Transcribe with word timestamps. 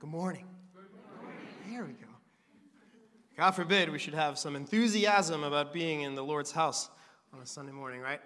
Good 0.00 0.10
morning. 0.10 0.44
Good 0.76 0.84
morning. 1.20 1.40
There 1.68 1.84
we 1.84 1.92
go. 1.94 2.06
God 3.36 3.50
forbid 3.50 3.90
we 3.90 3.98
should 3.98 4.14
have 4.14 4.38
some 4.38 4.54
enthusiasm 4.54 5.42
about 5.42 5.72
being 5.72 6.02
in 6.02 6.14
the 6.14 6.22
Lord's 6.22 6.52
house 6.52 6.88
on 7.34 7.40
a 7.40 7.46
Sunday 7.46 7.72
morning, 7.72 8.00
right? 8.00 8.20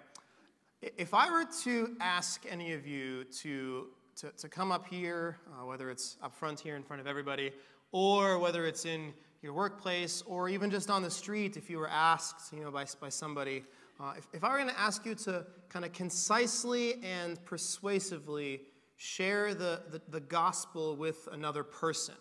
If 0.83 1.15
I 1.15 1.31
were 1.31 1.45
to 1.63 1.97
ask 1.99 2.45
any 2.47 2.73
of 2.73 2.85
you 2.85 3.23
to, 3.23 3.87
to, 4.17 4.29
to 4.37 4.49
come 4.49 4.71
up 4.71 4.85
here, 4.85 5.39
uh, 5.47 5.65
whether 5.65 5.89
it's 5.89 6.17
up 6.21 6.35
front 6.35 6.59
here 6.59 6.75
in 6.75 6.83
front 6.83 7.01
of 7.01 7.07
everybody, 7.07 7.51
or 7.91 8.37
whether 8.37 8.67
it's 8.67 8.85
in 8.85 9.11
your 9.41 9.53
workplace, 9.53 10.21
or 10.27 10.49
even 10.49 10.69
just 10.69 10.91
on 10.91 11.01
the 11.01 11.09
street, 11.09 11.57
if 11.57 11.71
you 11.71 11.79
were 11.79 11.89
asked, 11.89 12.53
you 12.53 12.63
know, 12.63 12.69
by, 12.69 12.85
by 13.01 13.09
somebody, 13.09 13.63
uh, 13.99 14.13
if, 14.15 14.27
if 14.31 14.43
I 14.43 14.51
were 14.51 14.57
going 14.57 14.69
to 14.69 14.79
ask 14.79 15.07
you 15.07 15.15
to 15.15 15.43
kind 15.69 15.85
of 15.85 15.91
concisely 15.91 17.03
and 17.03 17.43
persuasively 17.45 18.61
share 18.97 19.53
the, 19.53 19.81
the, 19.91 20.01
the 20.09 20.19
gospel 20.19 20.95
with 20.95 21.27
another 21.31 21.63
person, 21.63 22.15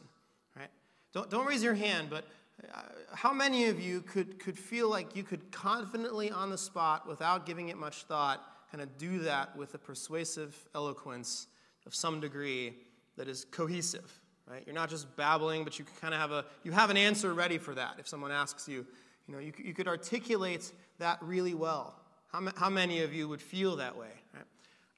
right? 0.56 0.70
Don't, 1.12 1.31
don't 1.31 1.47
raise 1.47 1.62
your 1.62 1.75
hand, 1.75 2.09
but 2.11 2.25
uh, 2.73 2.83
how 3.15 3.33
many 3.33 3.67
of 3.67 3.81
you 3.81 4.01
could, 4.01 4.39
could 4.39 4.59
feel 4.59 4.89
like 4.89 5.17
you 5.17 5.23
could 5.23 5.50
confidently 5.53 6.31
on 6.31 6.50
the 6.50 6.59
spot, 6.59 7.09
without 7.09 7.47
giving 7.47 7.69
it 7.69 7.77
much 7.77 8.05
thought, 8.05 8.43
kind 8.70 8.83
of 8.83 8.97
do 8.97 9.19
that 9.20 9.55
with 9.56 9.75
a 9.75 9.78
persuasive 9.78 10.56
eloquence 10.75 11.47
of 11.87 11.95
some 11.95 12.20
degree 12.20 12.75
that 13.17 13.28
is 13.28 13.45
cohesive, 13.50 14.20
right? 14.47 14.62
You're 14.67 14.75
not 14.75 14.89
just 14.89 15.15
babbling, 15.17 15.65
but 15.65 15.78
you 15.78 15.84
kind 16.00 16.15
of 16.15 16.20
have 16.20 16.33
a 16.33 16.45
you 16.65 16.73
have 16.73 16.89
an 16.89 16.97
answer 16.97 17.34
ready 17.34 17.59
for 17.59 17.75
that. 17.75 17.97
If 17.98 18.09
someone 18.09 18.33
asks 18.33 18.67
you, 18.67 18.87
you 19.28 19.34
know, 19.34 19.41
you, 19.41 19.53
you 19.62 19.75
could 19.75 19.89
articulate 19.89 20.73
that 20.98 21.19
really 21.20 21.55
well. 21.55 21.95
How, 22.33 22.48
how 22.56 22.70
many 22.70 23.03
of 23.03 23.12
you 23.12 23.28
would 23.28 23.43
feel 23.43 23.77
that 23.77 23.97
way? 23.97 24.09
Right? 24.33 24.45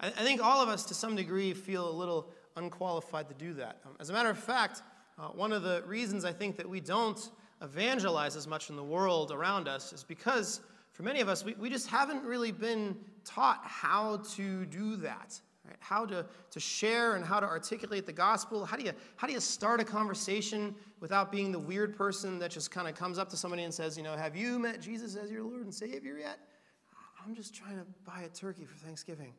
I, 0.01 0.09
I 0.09 0.11
think 0.11 0.43
all 0.43 0.63
of 0.63 0.69
us, 0.69 0.85
to 0.87 0.95
some 0.95 1.17
degree, 1.17 1.53
feel 1.55 1.89
a 1.89 1.93
little 1.93 2.31
unqualified 2.57 3.29
to 3.29 3.35
do 3.35 3.55
that. 3.55 3.81
Um, 3.87 3.97
as 4.01 4.11
a 4.11 4.13
matter 4.13 4.31
of 4.31 4.39
fact, 4.39 4.83
uh, 5.19 5.29
one 5.29 5.53
of 5.53 5.63
the 5.63 5.83
reasons 5.87 6.25
I 6.25 6.33
think 6.33 6.57
that 6.57 6.69
we 6.69 6.81
don't 6.81 7.31
evangelize 7.63 8.37
as 8.37 8.47
much 8.47 8.71
in 8.71 8.77
the 8.77 8.85
world 8.85 9.33
around 9.33 9.69
us 9.69 9.93
is 9.93 10.05
because 10.05 10.61
for 10.93 11.03
many 11.03 11.21
of 11.21 11.29
us, 11.29 11.45
we, 11.45 11.55
we 11.55 11.69
just 11.71 11.89
haven't 11.89 12.25
really 12.25 12.53
been 12.53 12.97
taught 13.25 13.61
how 13.65 14.19
to 14.35 14.65
do 14.67 14.97
that. 14.97 15.41
Right? 15.67 15.77
How 15.81 16.05
to, 16.07 16.27
to 16.51 16.61
share 16.61 17.17
and 17.17 17.25
how 17.25 17.41
to 17.41 17.47
articulate 17.47 18.05
the 18.05 18.13
gospel. 18.13 18.65
How 18.67 18.77
do, 18.77 18.85
you, 18.85 18.93
how 19.17 19.27
do 19.27 19.33
you 19.33 19.41
start 19.41 19.81
a 19.81 19.85
conversation 19.85 20.75
without 21.01 21.33
being 21.33 21.53
the 21.53 21.59
weird 21.59 21.97
person 21.97 22.39
that 22.41 22.51
just 22.51 22.71
kind 22.71 22.87
of 22.87 22.95
comes 22.95 23.19
up 23.19 23.31
to 23.31 23.37
somebody 23.37 23.63
and 23.63 23.73
says, 23.73 23.97
you 23.97 24.03
know, 24.03 24.15
have 24.15 24.37
you 24.37 24.59
met 24.59 24.83
Jesus 24.83 25.17
as 25.17 25.31
your 25.31 25.43
Lord 25.43 25.63
and 25.63 25.73
Savior 25.73 26.19
yet? 26.19 26.39
I'm 27.25 27.35
just 27.35 27.55
trying 27.55 27.79
to 27.79 27.87
buy 28.05 28.23
a 28.23 28.29
turkey 28.29 28.67
for 28.67 28.77
Thanksgiving, 28.77 29.33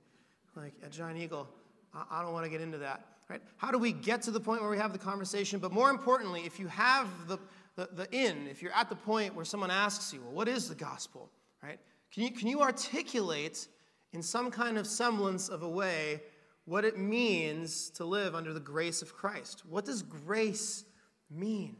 like 0.56 0.73
at 0.84 0.92
Giant 0.92 1.20
Eagle. 1.20 1.48
I, 1.94 2.06
I 2.11 2.22
don't 2.22 2.34
want 2.34 2.45
to 2.45 2.50
get 2.50 2.61
into 2.61 2.78
that. 2.80 3.06
Right? 3.30 3.42
How 3.58 3.72
do 3.72 3.80
we 3.80 3.92
get 3.92 4.22
to 4.23 4.31
the 4.31 4.39
point 4.39 4.62
where 4.62 4.70
we 4.70 4.78
have 4.78 4.94
the 4.94 5.00
conversation? 5.00 5.59
But 5.59 5.72
more 5.72 5.89
importantly, 5.89 6.44
if 6.45 6.59
you 6.59 6.67
have 6.67 7.08
the, 7.28 7.39
the, 7.75 7.89
the 7.92 8.16
in, 8.16 8.47
if 8.47 8.62
you're 8.62 8.74
at 8.74 8.90
the 8.90 8.96
point 8.96 9.35
where 9.35 9.46
someone 9.46 9.72
asks 9.72 10.13
you, 10.13 10.22
well, 10.22 10.31
what 10.31 10.47
is 10.47 10.69
the 10.69 10.75
gospel? 10.75 11.31
Right? 11.63 11.79
Can 12.13 12.24
you, 12.24 12.31
can 12.31 12.47
you 12.47 12.62
articulate 12.62 13.68
in 14.13 14.22
some 14.22 14.52
kind 14.52 14.78
of 14.78 14.85
semblance 14.85 15.50
of 15.50 15.63
a 15.63 15.69
way 15.69 16.22
what 16.66 16.85
it 16.85 16.97
means 16.97 17.90
to 17.91 18.06
live 18.06 18.35
under 18.35 18.53
the 18.53 18.59
grace 18.59 19.02
of 19.02 19.13
Christ? 19.13 19.63
What 19.68 19.85
does 19.85 20.03
grace 20.03 20.85
mean? 21.31 21.78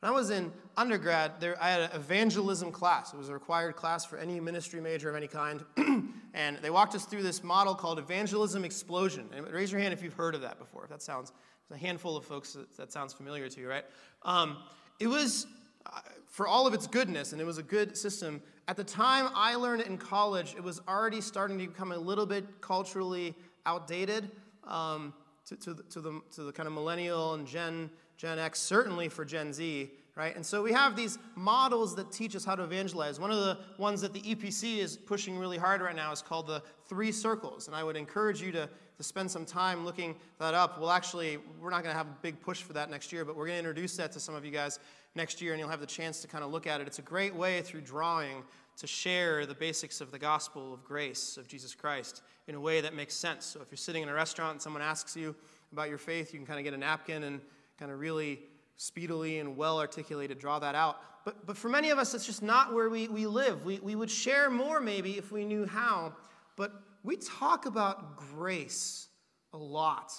When 0.00 0.10
I 0.10 0.14
was 0.14 0.30
in 0.30 0.50
undergrad, 0.78 1.32
there, 1.40 1.62
I 1.62 1.70
had 1.70 1.82
an 1.82 1.90
evangelism 1.92 2.72
class. 2.72 3.12
It 3.12 3.18
was 3.18 3.28
a 3.28 3.34
required 3.34 3.76
class 3.76 4.06
for 4.06 4.16
any 4.16 4.40
ministry 4.40 4.80
major 4.80 5.10
of 5.10 5.16
any 5.16 5.28
kind. 5.28 5.62
and 6.34 6.56
they 6.62 6.70
walked 6.70 6.94
us 6.94 7.04
through 7.04 7.22
this 7.22 7.44
model 7.44 7.74
called 7.74 7.98
Evangelism 7.98 8.64
Explosion. 8.64 9.28
And 9.36 9.46
raise 9.48 9.70
your 9.70 9.80
hand 9.80 9.92
if 9.92 10.02
you've 10.02 10.14
heard 10.14 10.34
of 10.34 10.40
that 10.40 10.58
before. 10.58 10.84
If 10.84 10.90
that 10.90 11.02
sounds, 11.02 11.32
a 11.70 11.76
handful 11.76 12.16
of 12.16 12.24
folks 12.24 12.54
that, 12.54 12.74
that 12.76 12.92
sounds 12.92 13.12
familiar 13.12 13.48
to 13.48 13.60
you, 13.60 13.68
right? 13.68 13.84
Um, 14.22 14.56
it 14.98 15.06
was, 15.06 15.46
uh, 15.86 16.00
for 16.26 16.48
all 16.48 16.66
of 16.66 16.72
its 16.72 16.86
goodness, 16.86 17.32
and 17.32 17.40
it 17.40 17.44
was 17.44 17.58
a 17.58 17.62
good 17.62 17.96
system, 17.96 18.42
at 18.68 18.76
the 18.76 18.84
time 18.84 19.28
I 19.34 19.54
learned 19.54 19.82
it 19.82 19.86
in 19.86 19.98
college, 19.98 20.54
it 20.56 20.64
was 20.64 20.80
already 20.88 21.20
starting 21.20 21.58
to 21.58 21.66
become 21.66 21.92
a 21.92 21.98
little 21.98 22.26
bit 22.26 22.60
culturally 22.60 23.34
outdated 23.66 24.30
um, 24.64 25.12
to, 25.46 25.56
to, 25.56 25.74
the, 25.74 25.82
to, 25.84 26.00
the, 26.00 26.20
to 26.34 26.42
the 26.42 26.52
kind 26.52 26.66
of 26.66 26.72
millennial 26.72 27.34
and 27.34 27.46
Gen, 27.46 27.90
Gen 28.20 28.38
X, 28.38 28.60
certainly 28.60 29.08
for 29.08 29.24
Gen 29.24 29.50
Z, 29.50 29.90
right? 30.14 30.36
And 30.36 30.44
so 30.44 30.62
we 30.62 30.72
have 30.72 30.94
these 30.94 31.18
models 31.36 31.96
that 31.96 32.12
teach 32.12 32.36
us 32.36 32.44
how 32.44 32.54
to 32.54 32.62
evangelize. 32.62 33.18
One 33.18 33.30
of 33.30 33.38
the 33.38 33.56
ones 33.78 34.02
that 34.02 34.12
the 34.12 34.20
EPC 34.20 34.76
is 34.76 34.98
pushing 34.98 35.38
really 35.38 35.56
hard 35.56 35.80
right 35.80 35.96
now 35.96 36.12
is 36.12 36.20
called 36.20 36.46
the 36.46 36.62
three 36.84 37.12
circles. 37.12 37.66
And 37.66 37.74
I 37.74 37.82
would 37.82 37.96
encourage 37.96 38.42
you 38.42 38.52
to, 38.52 38.68
to 38.98 39.02
spend 39.02 39.30
some 39.30 39.46
time 39.46 39.86
looking 39.86 40.14
that 40.38 40.52
up. 40.52 40.78
We'll 40.78 40.90
actually, 40.90 41.38
we're 41.58 41.70
not 41.70 41.82
going 41.82 41.94
to 41.94 41.96
have 41.96 42.08
a 42.08 42.16
big 42.20 42.38
push 42.42 42.60
for 42.60 42.74
that 42.74 42.90
next 42.90 43.10
year, 43.10 43.24
but 43.24 43.36
we're 43.36 43.46
going 43.46 43.54
to 43.54 43.66
introduce 43.70 43.96
that 43.96 44.12
to 44.12 44.20
some 44.20 44.34
of 44.34 44.44
you 44.44 44.50
guys 44.50 44.80
next 45.14 45.40
year, 45.40 45.52
and 45.52 45.58
you'll 45.58 45.70
have 45.70 45.80
the 45.80 45.86
chance 45.86 46.20
to 46.20 46.28
kind 46.28 46.44
of 46.44 46.50
look 46.50 46.66
at 46.66 46.82
it. 46.82 46.86
It's 46.86 46.98
a 46.98 47.02
great 47.02 47.34
way 47.34 47.62
through 47.62 47.80
drawing 47.80 48.42
to 48.76 48.86
share 48.86 49.46
the 49.46 49.54
basics 49.54 50.02
of 50.02 50.10
the 50.10 50.18
gospel 50.18 50.74
of 50.74 50.84
grace 50.84 51.38
of 51.38 51.48
Jesus 51.48 51.74
Christ 51.74 52.20
in 52.48 52.54
a 52.54 52.60
way 52.60 52.82
that 52.82 52.94
makes 52.94 53.14
sense. 53.14 53.46
So 53.46 53.62
if 53.62 53.68
you're 53.70 53.78
sitting 53.78 54.02
in 54.02 54.10
a 54.10 54.14
restaurant 54.14 54.52
and 54.52 54.60
someone 54.62 54.82
asks 54.82 55.16
you 55.16 55.34
about 55.72 55.88
your 55.88 55.98
faith, 55.98 56.34
you 56.34 56.38
can 56.38 56.46
kind 56.46 56.58
of 56.58 56.64
get 56.64 56.74
a 56.74 56.78
napkin 56.78 57.22
and 57.22 57.40
kind 57.80 57.90
of 57.90 57.98
really 57.98 58.40
speedily 58.76 59.38
and 59.40 59.56
well 59.56 59.80
articulated 59.80 60.38
draw 60.38 60.58
that 60.60 60.74
out. 60.74 61.00
But, 61.24 61.46
but 61.46 61.56
for 61.56 61.68
many 61.68 61.90
of 61.90 61.98
us, 61.98 62.14
it's 62.14 62.26
just 62.26 62.42
not 62.42 62.72
where 62.72 62.88
we, 62.88 63.08
we 63.08 63.26
live. 63.26 63.64
We, 63.64 63.80
we 63.80 63.94
would 63.94 64.10
share 64.10 64.50
more 64.50 64.80
maybe 64.80 65.18
if 65.18 65.32
we 65.32 65.44
knew 65.44 65.66
how, 65.66 66.14
but 66.56 66.72
we 67.02 67.16
talk 67.16 67.66
about 67.66 68.16
grace 68.16 69.08
a 69.52 69.58
lot 69.58 70.12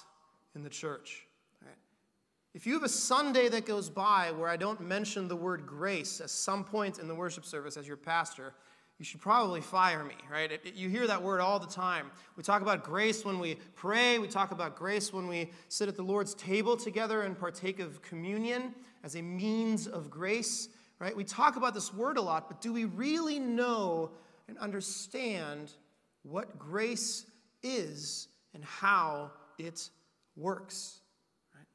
in 0.56 0.64
the 0.64 0.70
church. 0.70 1.26
If 2.54 2.68
you 2.68 2.74
have 2.74 2.84
a 2.84 2.90
Sunday 2.90 3.48
that 3.48 3.66
goes 3.66 3.90
by 3.90 4.32
where 4.32 4.50
I 4.50 4.58
don't 4.58 4.82
mention 4.82 5.30
the 5.30 5.36
word 5.38 5.66
grace 5.66 6.20
at 6.20 6.30
some 6.30 6.66
point 6.66 7.00
in 7.00 7.08
the 7.08 7.16
worship 7.16 7.46
service 7.46 7.78
as 7.78 7.88
your 7.88 7.96
pastor, 7.96 8.54
you 9.02 9.06
should 9.06 9.20
probably 9.20 9.62
fire 9.62 10.04
me, 10.04 10.14
right? 10.32 10.52
It, 10.52 10.62
it, 10.64 10.76
you 10.76 10.88
hear 10.88 11.08
that 11.08 11.24
word 11.24 11.42
all 11.42 11.58
the 11.58 11.66
time. 11.66 12.12
We 12.38 12.44
talk 12.44 12.62
about 12.62 12.84
grace 12.84 13.26
when 13.26 13.40
we 13.40 13.56
pray, 13.74 14.20
we 14.20 14.28
talk 14.28 14.52
about 14.52 14.76
grace 14.76 15.12
when 15.12 15.28
we 15.28 15.50
sit 15.70 15.90
at 15.90 15.96
the 15.96 16.04
Lord's 16.04 16.36
table 16.36 16.78
together 16.78 17.24
and 17.24 17.36
partake 17.36 17.80
of 17.80 18.04
communion 18.04 18.76
as 19.04 19.16
a 19.16 19.22
means 19.24 19.88
of 19.88 20.12
grace, 20.12 20.70
right? 21.00 21.18
We 21.18 21.24
talk 21.24 21.56
about 21.56 21.74
this 21.74 21.92
word 21.92 22.18
a 22.18 22.22
lot, 22.22 22.48
but 22.48 22.62
do 22.62 22.72
we 22.72 22.86
really 22.86 23.40
know 23.40 24.12
and 24.48 24.56
understand 24.60 25.72
what 26.22 26.60
grace 26.60 27.26
is 27.64 28.28
and 28.54 28.64
how 28.64 29.32
it 29.58 29.90
works? 30.36 31.00
Right? 31.56 31.66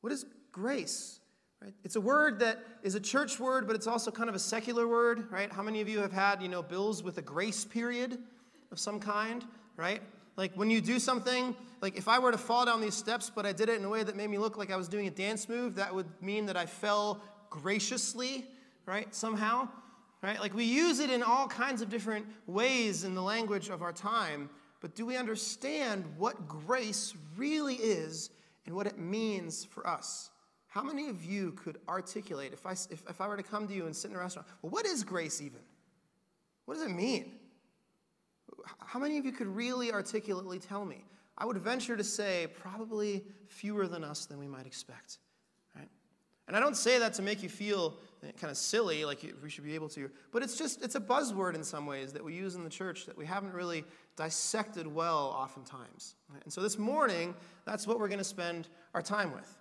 What 0.00 0.10
is 0.10 0.24
grace? 0.52 1.19
Right? 1.62 1.74
It's 1.84 1.96
a 1.96 2.00
word 2.00 2.38
that 2.40 2.58
is 2.82 2.94
a 2.94 3.00
church 3.00 3.38
word, 3.38 3.66
but 3.66 3.76
it's 3.76 3.86
also 3.86 4.10
kind 4.10 4.28
of 4.28 4.34
a 4.34 4.38
secular 4.38 4.88
word, 4.88 5.30
right? 5.30 5.52
How 5.52 5.62
many 5.62 5.82
of 5.82 5.88
you 5.88 5.98
have 5.98 6.12
had, 6.12 6.42
you 6.42 6.48
know, 6.48 6.62
bills 6.62 7.02
with 7.02 7.18
a 7.18 7.22
grace 7.22 7.64
period 7.64 8.18
of 8.72 8.78
some 8.78 8.98
kind, 8.98 9.44
right? 9.76 10.00
Like 10.36 10.54
when 10.54 10.70
you 10.70 10.80
do 10.80 10.98
something, 10.98 11.54
like 11.82 11.98
if 11.98 12.08
I 12.08 12.18
were 12.18 12.32
to 12.32 12.38
fall 12.38 12.64
down 12.64 12.80
these 12.80 12.94
steps, 12.94 13.30
but 13.34 13.44
I 13.44 13.52
did 13.52 13.68
it 13.68 13.78
in 13.78 13.84
a 13.84 13.90
way 13.90 14.02
that 14.02 14.16
made 14.16 14.30
me 14.30 14.38
look 14.38 14.56
like 14.56 14.70
I 14.70 14.76
was 14.76 14.88
doing 14.88 15.06
a 15.06 15.10
dance 15.10 15.50
move, 15.50 15.74
that 15.74 15.94
would 15.94 16.06
mean 16.22 16.46
that 16.46 16.56
I 16.56 16.64
fell 16.64 17.22
graciously, 17.50 18.46
right? 18.86 19.14
Somehow, 19.14 19.68
right? 20.22 20.40
Like 20.40 20.54
we 20.54 20.64
use 20.64 20.98
it 20.98 21.10
in 21.10 21.22
all 21.22 21.46
kinds 21.46 21.82
of 21.82 21.90
different 21.90 22.24
ways 22.46 23.04
in 23.04 23.14
the 23.14 23.22
language 23.22 23.68
of 23.68 23.82
our 23.82 23.92
time, 23.92 24.48
but 24.80 24.94
do 24.94 25.04
we 25.04 25.18
understand 25.18 26.06
what 26.16 26.48
grace 26.48 27.12
really 27.36 27.74
is 27.74 28.30
and 28.64 28.74
what 28.74 28.86
it 28.86 28.98
means 28.98 29.64
for 29.64 29.86
us. 29.86 30.30
How 30.70 30.84
many 30.84 31.08
of 31.08 31.24
you 31.24 31.50
could 31.52 31.78
articulate, 31.88 32.52
if 32.52 32.64
I, 32.64 32.72
if, 32.72 33.02
if 33.08 33.20
I 33.20 33.26
were 33.26 33.36
to 33.36 33.42
come 33.42 33.66
to 33.66 33.74
you 33.74 33.86
and 33.86 33.94
sit 33.94 34.12
in 34.12 34.16
a 34.16 34.20
restaurant, 34.20 34.46
well, 34.62 34.70
what 34.70 34.86
is 34.86 35.02
grace 35.02 35.42
even? 35.42 35.58
What 36.64 36.74
does 36.74 36.84
it 36.84 36.92
mean? 36.92 37.32
How 38.78 39.00
many 39.00 39.18
of 39.18 39.24
you 39.24 39.32
could 39.32 39.48
really 39.48 39.92
articulately 39.92 40.60
tell 40.60 40.84
me? 40.84 41.04
I 41.36 41.44
would 41.44 41.56
venture 41.58 41.96
to 41.96 42.04
say 42.04 42.46
probably 42.60 43.24
fewer 43.48 43.88
than 43.88 44.04
us 44.04 44.26
than 44.26 44.38
we 44.38 44.46
might 44.46 44.64
expect. 44.64 45.18
Right? 45.74 45.88
And 46.46 46.56
I 46.56 46.60
don't 46.60 46.76
say 46.76 47.00
that 47.00 47.14
to 47.14 47.22
make 47.22 47.42
you 47.42 47.48
feel 47.48 47.96
eh, 48.22 48.30
kind 48.40 48.52
of 48.52 48.56
silly, 48.56 49.04
like 49.04 49.24
we 49.42 49.50
should 49.50 49.64
be 49.64 49.74
able 49.74 49.88
to, 49.88 50.08
but 50.30 50.44
it's 50.44 50.56
just, 50.56 50.84
it's 50.84 50.94
a 50.94 51.00
buzzword 51.00 51.56
in 51.56 51.64
some 51.64 51.84
ways 51.84 52.12
that 52.12 52.22
we 52.22 52.32
use 52.32 52.54
in 52.54 52.62
the 52.62 52.70
church 52.70 53.06
that 53.06 53.18
we 53.18 53.26
haven't 53.26 53.54
really 53.54 53.82
dissected 54.16 54.86
well 54.86 55.34
oftentimes. 55.36 56.14
Right? 56.32 56.44
And 56.44 56.52
so 56.52 56.60
this 56.60 56.78
morning, 56.78 57.34
that's 57.64 57.88
what 57.88 57.98
we're 57.98 58.06
going 58.06 58.18
to 58.18 58.24
spend 58.24 58.68
our 58.94 59.02
time 59.02 59.32
with. 59.32 59.56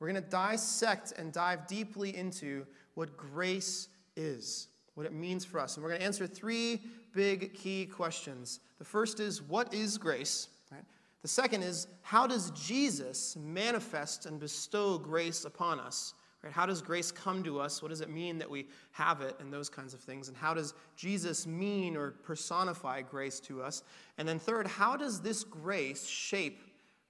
We're 0.00 0.08
going 0.08 0.22
to 0.22 0.30
dissect 0.30 1.12
and 1.18 1.32
dive 1.32 1.66
deeply 1.66 2.16
into 2.16 2.66
what 2.94 3.16
grace 3.16 3.88
is, 4.16 4.68
what 4.94 5.06
it 5.06 5.12
means 5.12 5.44
for 5.44 5.58
us. 5.58 5.76
And 5.76 5.82
we're 5.82 5.90
going 5.90 6.00
to 6.00 6.06
answer 6.06 6.26
three 6.26 6.80
big 7.14 7.54
key 7.54 7.86
questions. 7.86 8.60
The 8.78 8.84
first 8.84 9.18
is, 9.18 9.42
what 9.42 9.74
is 9.74 9.98
grace? 9.98 10.48
Right? 10.70 10.84
The 11.22 11.28
second 11.28 11.62
is, 11.62 11.88
how 12.02 12.26
does 12.26 12.50
Jesus 12.52 13.36
manifest 13.36 14.26
and 14.26 14.38
bestow 14.38 14.98
grace 14.98 15.44
upon 15.44 15.80
us? 15.80 16.14
Right? 16.44 16.52
How 16.52 16.66
does 16.66 16.80
grace 16.80 17.10
come 17.10 17.42
to 17.42 17.60
us? 17.60 17.82
What 17.82 17.88
does 17.88 18.00
it 18.00 18.08
mean 18.08 18.38
that 18.38 18.48
we 18.48 18.68
have 18.92 19.20
it? 19.20 19.34
And 19.40 19.52
those 19.52 19.68
kinds 19.68 19.94
of 19.94 20.00
things. 20.00 20.28
And 20.28 20.36
how 20.36 20.54
does 20.54 20.74
Jesus 20.94 21.44
mean 21.44 21.96
or 21.96 22.12
personify 22.12 23.02
grace 23.02 23.40
to 23.40 23.62
us? 23.62 23.82
And 24.18 24.28
then, 24.28 24.38
third, 24.38 24.68
how 24.68 24.96
does 24.96 25.20
this 25.20 25.42
grace 25.42 26.06
shape 26.06 26.60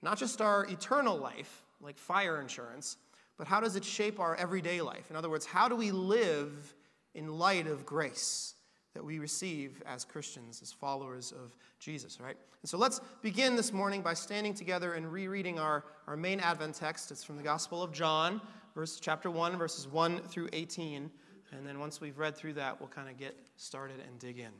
Not 0.02 0.18
just 0.18 0.40
our 0.40 0.64
eternal 0.66 1.16
life, 1.16 1.64
like 1.80 1.98
fire 1.98 2.40
insurance, 2.40 2.96
but 3.36 3.46
how 3.46 3.60
does 3.60 3.76
it 3.76 3.84
shape 3.84 4.18
our 4.20 4.34
everyday 4.36 4.80
life? 4.80 5.10
In 5.10 5.16
other 5.16 5.30
words, 5.30 5.46
how 5.46 5.68
do 5.68 5.76
we 5.76 5.90
live 5.90 6.74
in 7.14 7.38
light 7.38 7.66
of 7.66 7.86
grace 7.86 8.54
that 8.94 9.04
we 9.04 9.18
receive 9.18 9.82
as 9.86 10.04
Christians, 10.04 10.60
as 10.60 10.72
followers 10.72 11.32
of 11.32 11.56
Jesus, 11.78 12.20
right? 12.20 12.36
And 12.62 12.68
so 12.68 12.76
let's 12.78 13.00
begin 13.22 13.54
this 13.54 13.72
morning 13.72 14.02
by 14.02 14.14
standing 14.14 14.54
together 14.54 14.94
and 14.94 15.12
rereading 15.12 15.58
our, 15.58 15.84
our 16.08 16.16
main 16.16 16.40
Advent 16.40 16.74
text. 16.74 17.12
It's 17.12 17.22
from 17.22 17.36
the 17.36 17.42
Gospel 17.42 17.82
of 17.82 17.92
John, 17.92 18.40
verse 18.74 18.98
chapter 19.00 19.30
1, 19.30 19.56
verses 19.56 19.86
1 19.86 20.22
through 20.22 20.48
18. 20.52 21.10
And 21.52 21.66
then 21.66 21.78
once 21.78 22.00
we've 22.00 22.18
read 22.18 22.36
through 22.36 22.54
that, 22.54 22.80
we'll 22.80 22.88
kind 22.88 23.08
of 23.08 23.16
get 23.16 23.36
started 23.56 24.00
and 24.06 24.18
dig 24.18 24.38
in. 24.38 24.50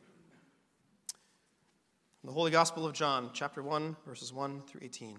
The 2.24 2.32
Holy 2.32 2.50
Gospel 2.50 2.86
of 2.86 2.92
John, 2.92 3.30
chapter 3.32 3.62
1, 3.62 3.96
verses 4.06 4.32
1 4.32 4.62
through 4.68 4.80
18. 4.84 5.18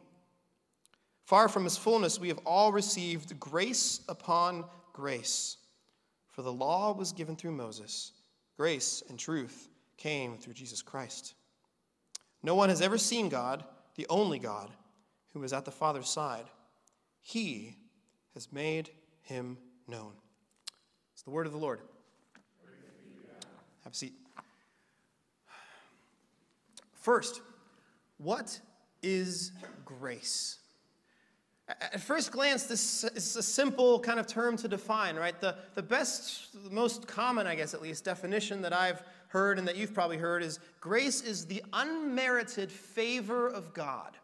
Far 1.31 1.47
from 1.47 1.63
his 1.63 1.77
fullness, 1.77 2.19
we 2.19 2.27
have 2.27 2.41
all 2.45 2.73
received 2.73 3.39
grace 3.39 4.01
upon 4.09 4.65
grace. 4.91 5.55
For 6.31 6.41
the 6.41 6.51
law 6.51 6.91
was 6.91 7.13
given 7.13 7.37
through 7.37 7.53
Moses, 7.53 8.11
grace 8.57 9.01
and 9.07 9.17
truth 9.17 9.69
came 9.95 10.37
through 10.37 10.55
Jesus 10.55 10.81
Christ. 10.81 11.35
No 12.43 12.53
one 12.53 12.67
has 12.67 12.81
ever 12.81 12.97
seen 12.97 13.29
God, 13.29 13.63
the 13.95 14.05
only 14.09 14.39
God, 14.39 14.71
who 15.31 15.41
is 15.43 15.53
at 15.53 15.63
the 15.63 15.71
Father's 15.71 16.09
side. 16.09 16.43
He 17.21 17.77
has 18.33 18.51
made 18.51 18.89
him 19.21 19.57
known. 19.87 20.11
It's 21.13 21.23
the 21.23 21.31
word 21.31 21.45
of 21.45 21.53
the 21.53 21.57
Lord. 21.57 21.79
Have 23.85 23.93
a 23.93 23.95
seat. 23.95 24.15
First, 26.91 27.39
what 28.17 28.59
is 29.01 29.53
grace? 29.85 30.57
At 31.79 32.01
first 32.01 32.31
glance, 32.31 32.63
this 32.63 33.03
is 33.03 33.35
a 33.35 33.43
simple 33.43 33.99
kind 33.99 34.19
of 34.19 34.27
term 34.27 34.57
to 34.57 34.67
define, 34.67 35.15
right? 35.15 35.39
The, 35.39 35.55
the 35.75 35.83
best, 35.83 36.63
the 36.63 36.69
most 36.69 37.07
common, 37.07 37.47
I 37.47 37.55
guess 37.55 37.73
at 37.73 37.81
least, 37.81 38.03
definition 38.03 38.61
that 38.63 38.73
I've 38.73 39.03
heard 39.27 39.57
and 39.57 39.67
that 39.67 39.77
you've 39.77 39.93
probably 39.93 40.17
heard 40.17 40.43
is 40.43 40.59
grace 40.81 41.21
is 41.21 41.45
the 41.45 41.63
unmerited 41.71 42.71
favor 42.71 43.47
of 43.47 43.73
God, 43.73 44.17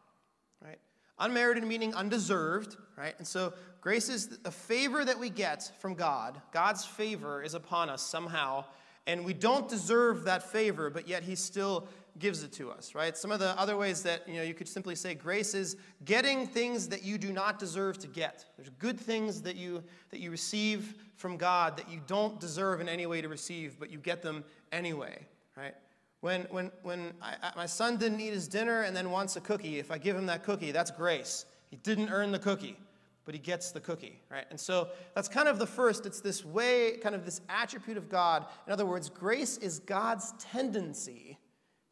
right? 0.61 0.79
Unmerited 1.19 1.63
meaning 1.63 1.93
undeserved, 1.93 2.75
right? 2.97 3.15
And 3.17 3.25
so 3.25 3.53
grace 3.81 4.09
is 4.09 4.39
a 4.43 4.51
favor 4.51 5.05
that 5.05 5.17
we 5.17 5.29
get 5.29 5.71
from 5.79 5.93
God. 5.93 6.41
God's 6.51 6.85
favor 6.85 7.41
is 7.41 7.53
upon 7.53 7.89
us 7.89 8.01
somehow, 8.01 8.65
and 9.05 9.23
we 9.23 9.33
don't 9.33 9.69
deserve 9.69 10.25
that 10.25 10.43
favor, 10.43 10.89
but 10.89 11.07
yet 11.07 11.23
He 11.23 11.35
still 11.35 11.87
gives 12.19 12.43
it 12.43 12.51
to 12.53 12.71
us, 12.71 12.95
right? 12.95 13.17
Some 13.17 13.31
of 13.31 13.39
the 13.39 13.59
other 13.59 13.77
ways 13.77 14.03
that 14.03 14.27
you 14.27 14.35
know 14.35 14.43
you 14.43 14.53
could 14.53 14.67
simply 14.67 14.95
say 14.95 15.13
grace 15.13 15.53
is 15.53 15.77
getting 16.05 16.47
things 16.47 16.87
that 16.89 17.03
you 17.03 17.17
do 17.17 17.31
not 17.31 17.59
deserve 17.59 17.97
to 17.99 18.07
get. 18.07 18.45
There's 18.57 18.69
good 18.79 18.99
things 18.99 19.41
that 19.43 19.55
you 19.55 19.83
that 20.09 20.19
you 20.19 20.31
receive 20.31 20.95
from 21.15 21.37
God 21.37 21.77
that 21.77 21.89
you 21.89 21.99
don't 22.07 22.39
deserve 22.39 22.79
in 22.79 22.87
any 22.87 23.05
way 23.05 23.21
to 23.21 23.29
receive, 23.29 23.79
but 23.79 23.89
you 23.89 23.97
get 23.97 24.21
them 24.21 24.43
anyway, 24.71 25.25
right? 25.55 25.75
When 26.21 26.43
when 26.49 26.71
when 26.83 27.13
I, 27.21 27.35
my 27.55 27.65
son 27.65 27.97
didn't 27.97 28.19
eat 28.19 28.33
his 28.33 28.47
dinner 28.47 28.81
and 28.81 28.95
then 28.95 29.11
wants 29.11 29.35
a 29.35 29.41
cookie, 29.41 29.79
if 29.79 29.91
I 29.91 29.97
give 29.97 30.15
him 30.15 30.25
that 30.27 30.43
cookie, 30.43 30.71
that's 30.71 30.91
grace. 30.91 31.45
He 31.69 31.75
didn't 31.77 32.09
earn 32.09 32.31
the 32.31 32.39
cookie, 32.39 32.77
but 33.25 33.35
he 33.35 33.39
gets 33.39 33.71
the 33.71 33.79
cookie, 33.81 34.21
right? 34.31 34.45
And 34.49 34.59
so 34.59 34.87
that's 35.13 35.27
kind 35.27 35.47
of 35.47 35.59
the 35.59 35.67
first. 35.67 36.05
It's 36.05 36.21
this 36.21 36.45
way, 36.45 36.97
kind 37.03 37.13
of 37.13 37.25
this 37.25 37.41
attribute 37.49 37.97
of 37.97 38.09
God. 38.09 38.45
In 38.65 38.73
other 38.73 38.85
words, 38.85 39.09
grace 39.09 39.57
is 39.57 39.79
God's 39.79 40.33
tendency 40.39 41.36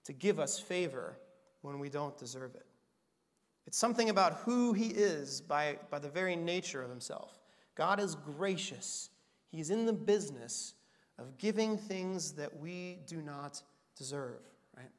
to 0.05 0.13
give 0.13 0.39
us 0.39 0.59
favor 0.59 1.17
when 1.61 1.79
we 1.79 1.89
don't 1.89 2.17
deserve 2.17 2.55
it. 2.55 2.65
It's 3.67 3.77
something 3.77 4.09
about 4.09 4.33
who 4.45 4.73
he 4.73 4.87
is 4.87 5.41
by, 5.41 5.79
by 5.89 5.99
the 5.99 6.09
very 6.09 6.35
nature 6.35 6.81
of 6.83 6.89
himself. 6.89 7.39
God 7.75 7.99
is 7.99 8.15
gracious. 8.15 9.09
He's 9.49 9.71
in 9.71 9.85
the 9.85 9.93
business 9.93 10.75
of 11.17 11.37
giving 11.37 11.77
things 11.77 12.33
that 12.33 12.57
we 12.59 12.99
do 13.07 13.21
not 13.21 13.61
deserve, 13.97 14.41
right? 14.75 14.91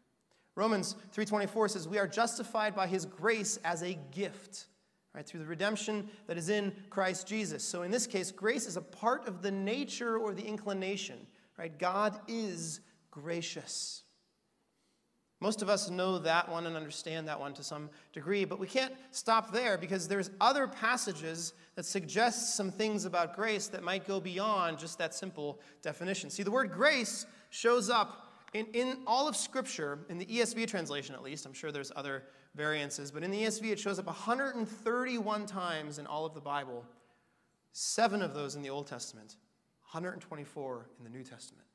Romans 0.54 0.96
3:24 1.14 1.70
says 1.70 1.86
we 1.86 1.98
are 1.98 2.06
justified 2.06 2.74
by 2.74 2.86
his 2.86 3.04
grace 3.04 3.58
as 3.64 3.82
a 3.82 3.98
gift, 4.10 4.66
right? 5.14 5.26
Through 5.26 5.40
the 5.40 5.46
redemption 5.46 6.08
that 6.26 6.38
is 6.38 6.48
in 6.48 6.74
Christ 6.90 7.26
Jesus. 7.26 7.62
So 7.62 7.82
in 7.82 7.90
this 7.90 8.06
case, 8.06 8.32
grace 8.32 8.66
is 8.66 8.76
a 8.76 8.82
part 8.82 9.28
of 9.28 9.42
the 9.42 9.50
nature 9.50 10.18
or 10.18 10.34
the 10.34 10.46
inclination, 10.46 11.26
right? 11.58 11.76
God 11.78 12.18
is 12.26 12.80
gracious. 13.10 14.02
Most 15.40 15.60
of 15.60 15.68
us 15.68 15.90
know 15.90 16.18
that 16.18 16.48
one 16.48 16.66
and 16.66 16.76
understand 16.76 17.28
that 17.28 17.38
one 17.38 17.52
to 17.54 17.62
some 17.62 17.90
degree, 18.12 18.46
but 18.46 18.58
we 18.58 18.66
can't 18.66 18.94
stop 19.10 19.52
there 19.52 19.76
because 19.76 20.08
there's 20.08 20.30
other 20.40 20.66
passages 20.66 21.52
that 21.74 21.84
suggest 21.84 22.56
some 22.56 22.70
things 22.70 23.04
about 23.04 23.36
grace 23.36 23.66
that 23.68 23.82
might 23.82 24.06
go 24.06 24.18
beyond 24.18 24.78
just 24.78 24.96
that 24.96 25.14
simple 25.14 25.60
definition. 25.82 26.30
See, 26.30 26.42
the 26.42 26.50
word 26.50 26.72
grace 26.72 27.26
shows 27.50 27.90
up 27.90 28.32
in, 28.54 28.66
in 28.72 28.98
all 29.06 29.28
of 29.28 29.36
Scripture, 29.36 29.98
in 30.08 30.16
the 30.16 30.24
ESV 30.24 30.66
translation 30.68 31.14
at 31.14 31.22
least, 31.22 31.44
I'm 31.44 31.52
sure 31.52 31.70
there's 31.70 31.92
other 31.94 32.22
variances, 32.54 33.10
but 33.10 33.22
in 33.22 33.30
the 33.30 33.42
ESV 33.42 33.72
it 33.72 33.78
shows 33.78 33.98
up 33.98 34.06
131 34.06 35.46
times 35.46 35.98
in 35.98 36.06
all 36.06 36.24
of 36.24 36.32
the 36.32 36.40
Bible, 36.40 36.82
seven 37.72 38.22
of 38.22 38.32
those 38.32 38.54
in 38.54 38.62
the 38.62 38.70
Old 38.70 38.86
Testament, 38.86 39.36
124 39.82 40.86
in 40.96 41.04
the 41.04 41.10
New 41.10 41.22
Testament. 41.22 41.66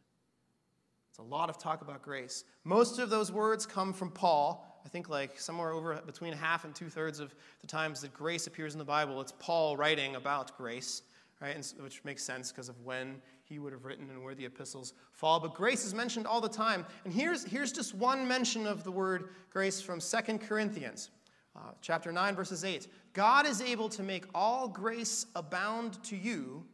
A 1.22 1.30
lot 1.30 1.50
of 1.50 1.58
talk 1.60 1.82
about 1.82 2.02
grace. 2.02 2.46
Most 2.64 2.98
of 2.98 3.12
those 3.12 3.32
words 3.32 3.68
come 3.68 3.94
from 3.94 4.10
Paul. 4.10 4.82
I 4.84 4.90
think 4.90 5.08
like 5.08 5.40
somewhere 5.40 5.72
over 5.72 6.02
between 6.04 6.34
half 6.34 6.66
and 6.66 6.74
two 6.74 6.90
thirds 6.90 7.20
of 7.20 7.36
the 7.60 7.68
times 7.68 8.02
that 8.02 8.12
grace 8.12 8.48
appears 8.48 8.74
in 8.74 8.80
the 8.80 8.86
Bible, 8.86 9.22
it's 9.22 9.34
Paul 9.38 9.78
writing 9.78 10.16
about 10.16 10.58
grace, 10.58 11.04
right? 11.40 11.56
And, 11.56 11.74
which 11.80 12.04
makes 12.04 12.24
sense 12.24 12.52
because 12.52 12.70
of 12.70 12.82
when 12.82 13.22
he 13.44 13.60
would 13.60 13.72
have 13.72 13.86
written 13.86 14.10
and 14.10 14.24
where 14.24 14.34
the 14.34 14.46
epistles 14.46 14.94
fall. 15.14 15.40
But 15.40 15.54
grace 15.54 15.86
is 15.86 15.94
mentioned 15.94 16.26
all 16.26 16.42
the 16.42 16.50
time. 16.50 16.86
And 17.06 17.14
here's, 17.14 17.44
here's 17.44 17.72
just 17.72 17.94
one 17.94 18.28
mention 18.28 18.66
of 18.66 18.84
the 18.84 18.92
word 18.92 19.30
grace 19.52 19.80
from 19.80 20.00
Second 20.00 20.40
Corinthians, 20.42 21.12
uh, 21.56 21.72
chapter 21.82 22.12
9, 22.12 22.36
verses 22.36 22.64
8. 22.64 22.88
God 23.14 23.46
is 23.46 23.62
able 23.62 23.90
to 23.90 24.02
make 24.02 24.26
all 24.34 24.68
grace 24.68 25.28
abound 25.36 26.02
to 26.06 26.16
you, 26.16 26.66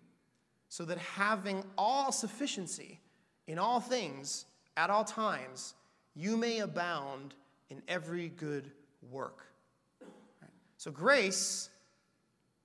so 0.69 0.85
that 0.85 0.97
having 0.97 1.63
all 1.77 2.11
sufficiency, 2.11 3.01
in 3.47 3.57
all 3.57 3.79
things, 3.79 4.45
at 4.75 4.89
all 4.89 5.03
times, 5.03 5.73
you 6.15 6.37
may 6.37 6.59
abound 6.59 7.33
in 7.69 7.81
every 7.87 8.29
good 8.29 8.71
work. 9.11 9.45
So, 10.77 10.91
grace, 10.91 11.69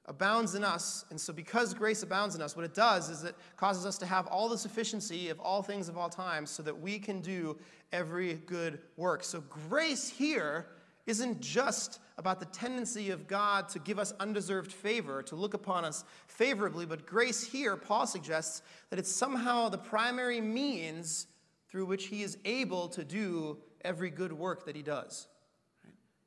abounds 0.06 0.54
in 0.54 0.64
us. 0.64 1.04
And 1.10 1.20
so, 1.20 1.32
because 1.32 1.72
grace 1.72 2.02
abounds 2.02 2.34
in 2.34 2.42
us, 2.42 2.56
what 2.56 2.64
it 2.64 2.74
does 2.74 3.08
is 3.08 3.24
it 3.24 3.34
causes 3.56 3.86
us 3.86 3.96
to 3.98 4.06
have 4.06 4.26
all 4.26 4.48
the 4.48 4.58
sufficiency 4.58 5.28
of 5.30 5.40
all 5.40 5.62
things 5.62 5.88
of 5.88 5.96
all 5.96 6.08
times 6.08 6.50
so 6.50 6.62
that 6.62 6.78
we 6.78 6.98
can 6.98 7.20
do 7.20 7.56
every 7.92 8.34
good 8.46 8.80
work. 8.96 9.24
So, 9.24 9.42
grace 9.68 10.08
here 10.08 10.66
isn't 11.06 11.40
just 11.40 12.00
about 12.22 12.38
the 12.38 12.46
tendency 12.46 13.10
of 13.10 13.26
God 13.26 13.68
to 13.70 13.80
give 13.80 13.98
us 13.98 14.14
undeserved 14.20 14.72
favor, 14.72 15.24
to 15.24 15.34
look 15.34 15.54
upon 15.54 15.84
us 15.84 16.04
favorably, 16.28 16.86
but 16.86 17.04
grace 17.04 17.42
here, 17.42 17.76
Paul 17.76 18.06
suggests 18.06 18.62
that 18.90 19.00
it's 19.00 19.10
somehow 19.10 19.68
the 19.68 19.78
primary 19.78 20.40
means 20.40 21.26
through 21.68 21.86
which 21.86 22.06
he 22.06 22.22
is 22.22 22.38
able 22.44 22.86
to 22.90 23.02
do 23.02 23.58
every 23.84 24.08
good 24.08 24.32
work 24.32 24.66
that 24.66 24.76
he 24.76 24.82
does. 24.82 25.26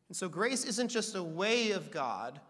And 0.09 0.17
so, 0.17 0.27
grace 0.27 0.65
isn't 0.65 0.89
just 0.89 1.15
a 1.15 1.23
way 1.23 1.71
of 1.71 1.91
God 1.91 2.41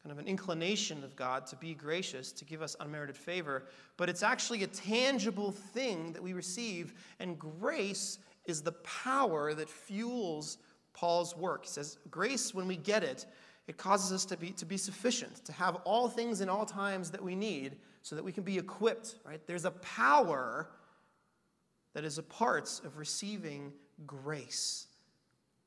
kind 0.00 0.12
of 0.12 0.24
an 0.24 0.30
inclination 0.30 1.02
of 1.02 1.16
God 1.16 1.46
to 1.48 1.56
be 1.56 1.74
gracious, 1.74 2.30
to 2.32 2.44
give 2.44 2.62
us 2.62 2.76
unmerited 2.78 3.16
favor, 3.16 3.64
but 3.96 4.08
it's 4.08 4.22
actually 4.22 4.62
a 4.62 4.68
tangible 4.68 5.50
thing 5.50 6.12
that 6.12 6.22
we 6.22 6.32
receive, 6.32 6.94
and 7.18 7.38
grace 7.38 8.18
is 8.46 8.62
the 8.62 8.72
power 8.72 9.52
that 9.54 9.68
fuels 9.68 10.58
Paul's 10.98 11.36
work. 11.36 11.64
He 11.64 11.70
says, 11.70 11.96
Grace, 12.10 12.52
when 12.52 12.66
we 12.66 12.76
get 12.76 13.04
it, 13.04 13.24
it 13.68 13.76
causes 13.76 14.10
us 14.12 14.24
to 14.24 14.36
be, 14.36 14.50
to 14.50 14.66
be 14.66 14.76
sufficient, 14.76 15.44
to 15.44 15.52
have 15.52 15.76
all 15.84 16.08
things 16.08 16.40
in 16.40 16.48
all 16.48 16.66
times 16.66 17.12
that 17.12 17.22
we 17.22 17.36
need 17.36 17.76
so 18.02 18.16
that 18.16 18.24
we 18.24 18.32
can 18.32 18.42
be 18.42 18.58
equipped, 18.58 19.14
right? 19.24 19.40
There's 19.46 19.64
a 19.64 19.70
power 19.70 20.70
that 21.94 22.04
is 22.04 22.18
a 22.18 22.22
part 22.22 22.80
of 22.84 22.98
receiving 22.98 23.72
grace. 24.06 24.88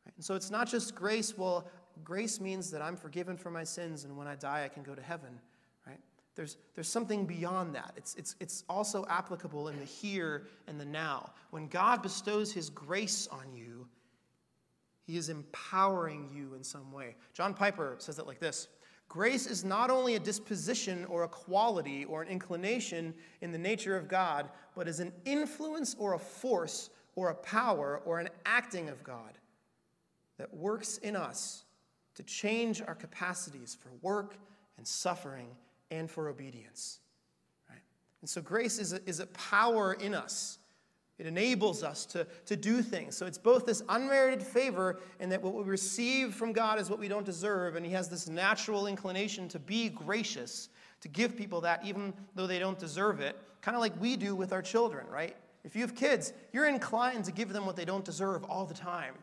Right? 0.06 0.14
And 0.18 0.26
so 0.26 0.36
it's 0.36 0.52
not 0.52 0.68
just 0.68 0.96
grace, 0.96 1.38
well, 1.38 1.66
grace 2.04 2.42
means 2.42 2.70
that 2.72 2.82
I'm 2.82 2.98
forgiven 2.98 3.38
for 3.38 3.52
my 3.52 3.64
sins, 3.64 4.04
and 4.04 4.18
when 4.18 4.28
I 4.28 4.36
die, 4.36 4.66
I 4.66 4.68
can 4.68 4.84
go 4.84 4.96
to 4.96 5.02
heaven. 5.02 5.40
Right? 5.88 6.00
There's, 6.36 6.58
there's 6.76 6.90
something 6.90 7.26
beyond 7.26 7.74
that. 7.76 7.94
It's, 7.96 8.16
it's, 8.16 8.36
it's 8.42 8.66
also 8.68 9.06
applicable 9.10 9.70
in 9.70 9.80
the 9.80 9.86
here 9.86 10.48
and 10.68 10.78
the 10.78 10.86
now. 10.86 11.32
When 11.52 11.68
God 11.68 12.02
bestows 12.02 12.52
his 12.52 12.70
grace 12.70 13.30
on 13.32 13.54
you, 13.54 13.88
he 15.06 15.18
is 15.18 15.30
empowering 15.30 16.30
you 16.34 16.54
in 16.54 16.64
some 16.64 16.92
way. 16.92 17.16
John 17.34 17.54
Piper 17.54 17.96
says 18.00 18.20
it 18.20 18.28
like 18.28 18.40
this 18.40 18.68
Grace 19.12 19.46
is 19.46 19.66
not 19.66 19.90
only 19.90 20.16
a 20.16 20.20
disposition 20.20 21.04
or 21.06 21.24
a 21.24 21.28
quality 21.28 22.06
or 22.06 22.22
an 22.22 22.30
inclination 22.30 23.14
in 23.42 23.52
the 23.52 23.58
nature 23.58 23.98
of 23.98 24.08
God, 24.08 24.50
but 24.74 24.88
is 24.88 25.02
an 25.02 25.12
influence 25.26 25.98
or 26.00 26.14
a 26.14 26.20
force 26.20 26.90
or 27.16 27.30
a 27.30 27.36
power 27.36 28.02
or 28.06 28.20
an 28.20 28.30
acting 28.46 28.88
of 28.88 29.04
God 29.04 29.38
that 30.38 30.54
works 30.54 30.98
in 31.00 31.18
us 31.18 31.66
to 32.16 32.24
change 32.24 32.82
our 32.82 32.96
capacities 32.96 33.78
for 33.80 33.90
work 34.02 34.38
and 34.78 34.88
suffering 34.88 35.48
and 35.92 36.10
for 36.10 36.30
obedience. 36.30 37.00
Right? 37.70 37.82
And 38.22 38.30
so 38.30 38.42
grace 38.42 38.80
is 38.80 38.94
a, 38.94 39.06
is 39.06 39.20
a 39.20 39.28
power 39.28 39.94
in 39.94 40.14
us. 40.14 40.58
It 41.20 41.28
enables 41.28 41.84
us 41.84 42.06
to, 42.08 42.26
to 42.48 42.56
do 42.56 42.82
things. 42.82 43.16
So 43.16 43.28
it's 43.28 43.38
both 43.38 43.66
this 43.66 43.84
unmerited 43.90 44.42
favor 44.42 45.00
and 45.20 45.32
that 45.32 45.42
what 45.42 45.54
we 45.54 45.64
receive 45.64 46.34
from 46.34 46.52
God 46.52 46.80
is 46.80 46.90
what 46.90 47.00
we 47.00 47.08
don't 47.08 47.26
deserve, 47.26 47.76
and 47.76 47.86
He 47.86 47.92
has 47.92 48.10
this 48.10 48.28
natural 48.28 48.88
inclination 48.88 49.48
to 49.50 49.60
be 49.60 49.90
gracious, 49.90 50.70
to 51.02 51.08
give 51.08 51.38
people 51.38 51.62
that 51.62 51.86
even 51.86 52.14
though 52.36 52.48
they 52.48 52.60
don't 52.60 52.80
deserve 52.80 53.20
it, 53.20 53.38
kind 53.62 53.76
of 53.76 53.82
like 53.82 54.00
we 54.02 54.18
do 54.18 54.36
with 54.36 54.52
our 54.52 54.62
children, 54.62 55.06
right? 55.08 55.36
If 55.64 55.76
you 55.76 55.82
have 55.82 55.96
kids, 55.96 56.34
you're 56.54 56.68
inclined 56.68 57.26
to 57.26 57.32
give 57.32 57.54
them 57.54 57.66
what 57.66 57.76
they 57.76 57.86
don't 57.86 58.04
deserve 58.04 58.44
all 58.46 58.66
the 58.66 58.74
time 58.74 59.14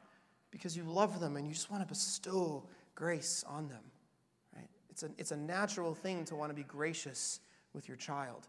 because 0.50 0.76
you 0.76 0.84
love 0.84 1.20
them 1.20 1.36
and 1.36 1.46
you 1.46 1.52
just 1.52 1.70
want 1.70 1.82
to 1.82 1.88
bestow 1.88 2.62
grace 2.94 3.44
on 3.46 3.68
them. 3.68 3.82
Right? 4.54 4.68
It's, 4.90 5.02
a, 5.02 5.10
it's 5.18 5.32
a 5.32 5.36
natural 5.36 5.94
thing 5.94 6.24
to 6.26 6.36
want 6.36 6.50
to 6.50 6.54
be 6.54 6.62
gracious 6.62 7.40
with 7.72 7.88
your 7.88 7.96
child. 7.96 8.46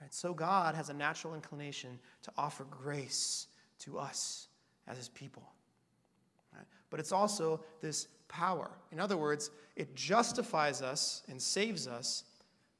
Right? 0.00 0.12
So 0.14 0.32
God 0.32 0.74
has 0.74 0.88
a 0.88 0.94
natural 0.94 1.34
inclination 1.34 1.98
to 2.22 2.32
offer 2.38 2.64
grace 2.64 3.48
to 3.80 3.98
us 3.98 4.48
as 4.88 4.96
his 4.96 5.08
people. 5.08 5.42
Right? 6.54 6.66
But 6.88 7.00
it's 7.00 7.12
also 7.12 7.60
this 7.80 8.08
power. 8.28 8.70
In 8.92 9.00
other 9.00 9.16
words, 9.16 9.50
it 9.76 9.94
justifies 9.94 10.82
us 10.82 11.22
and 11.28 11.40
saves 11.40 11.86
us 11.86 12.24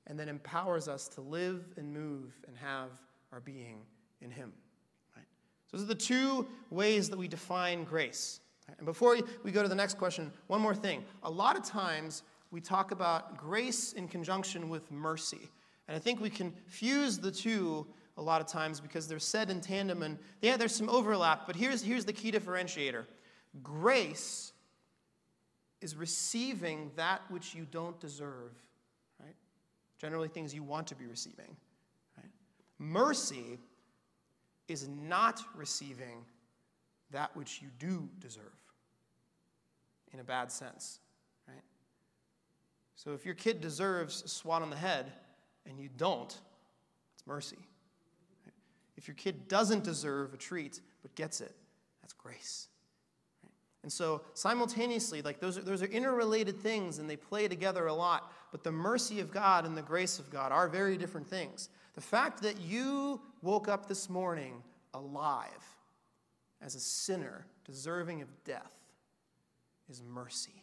and 0.06 0.18
then 0.18 0.28
empowers 0.28 0.88
us 0.88 1.08
to 1.08 1.20
live 1.20 1.64
and 1.76 1.92
move 1.92 2.38
and 2.48 2.56
have 2.56 2.88
our 3.32 3.40
being 3.40 3.78
in 4.20 4.30
him. 4.30 4.52
Right? 5.14 5.26
So 5.70 5.76
those 5.76 5.84
are 5.84 5.88
the 5.88 5.94
two 5.94 6.48
ways 6.70 7.10
that 7.10 7.18
we 7.18 7.28
define 7.28 7.84
grace. 7.84 8.40
And 8.78 8.86
before 8.86 9.16
we 9.42 9.52
go 9.52 9.62
to 9.62 9.68
the 9.68 9.74
next 9.74 9.98
question, 9.98 10.32
one 10.46 10.60
more 10.60 10.74
thing. 10.74 11.04
A 11.22 11.30
lot 11.30 11.56
of 11.56 11.64
times 11.64 12.22
we 12.50 12.60
talk 12.60 12.92
about 12.92 13.36
grace 13.36 13.92
in 13.92 14.08
conjunction 14.08 14.68
with 14.68 14.90
mercy. 14.90 15.50
And 15.90 15.96
I 15.96 15.98
think 15.98 16.20
we 16.20 16.30
confuse 16.30 17.18
the 17.18 17.32
two 17.32 17.84
a 18.16 18.22
lot 18.22 18.40
of 18.40 18.46
times 18.46 18.78
because 18.78 19.08
they're 19.08 19.18
said 19.18 19.50
in 19.50 19.60
tandem 19.60 20.04
and 20.04 20.20
yeah, 20.40 20.56
there's 20.56 20.72
some 20.72 20.88
overlap, 20.88 21.48
but 21.48 21.56
here's, 21.56 21.82
here's 21.82 22.04
the 22.04 22.12
key 22.12 22.30
differentiator 22.30 23.06
grace 23.64 24.52
is 25.80 25.96
receiving 25.96 26.92
that 26.94 27.22
which 27.28 27.56
you 27.56 27.66
don't 27.72 27.98
deserve, 27.98 28.52
right? 29.18 29.34
Generally, 29.98 30.28
things 30.28 30.54
you 30.54 30.62
want 30.62 30.86
to 30.86 30.94
be 30.94 31.06
receiving, 31.06 31.56
right? 32.16 32.30
Mercy 32.78 33.58
is 34.68 34.86
not 34.86 35.42
receiving 35.56 36.24
that 37.10 37.36
which 37.36 37.60
you 37.60 37.68
do 37.80 38.08
deserve 38.20 38.44
in 40.12 40.20
a 40.20 40.24
bad 40.24 40.52
sense, 40.52 41.00
right? 41.48 41.64
So 42.94 43.12
if 43.12 43.26
your 43.26 43.34
kid 43.34 43.60
deserves 43.60 44.22
a 44.22 44.28
swat 44.28 44.62
on 44.62 44.70
the 44.70 44.76
head 44.76 45.10
and 45.70 45.78
you 45.78 45.88
don't, 45.96 46.36
it's 47.14 47.26
mercy. 47.26 47.56
If 48.96 49.08
your 49.08 49.14
kid 49.14 49.48
doesn't 49.48 49.84
deserve 49.84 50.34
a 50.34 50.36
treat 50.36 50.80
but 51.00 51.14
gets 51.14 51.40
it, 51.40 51.54
that's 52.02 52.12
grace. 52.12 52.68
And 53.82 53.90
so 53.90 54.20
simultaneously, 54.34 55.22
like 55.22 55.40
those 55.40 55.56
are, 55.56 55.62
those 55.62 55.82
are 55.82 55.86
interrelated 55.86 56.60
things 56.60 56.98
and 56.98 57.08
they 57.08 57.16
play 57.16 57.48
together 57.48 57.86
a 57.86 57.94
lot, 57.94 58.30
but 58.52 58.62
the 58.62 58.72
mercy 58.72 59.20
of 59.20 59.30
God 59.30 59.64
and 59.64 59.74
the 59.74 59.82
grace 59.82 60.18
of 60.18 60.30
God 60.30 60.52
are 60.52 60.68
very 60.68 60.98
different 60.98 61.26
things. 61.26 61.70
The 61.94 62.02
fact 62.02 62.42
that 62.42 62.60
you 62.60 63.22
woke 63.40 63.68
up 63.68 63.86
this 63.86 64.10
morning 64.10 64.62
alive 64.92 65.76
as 66.60 66.74
a 66.74 66.80
sinner 66.80 67.46
deserving 67.64 68.20
of 68.20 68.28
death 68.44 68.74
is 69.88 70.02
mercy. 70.02 70.62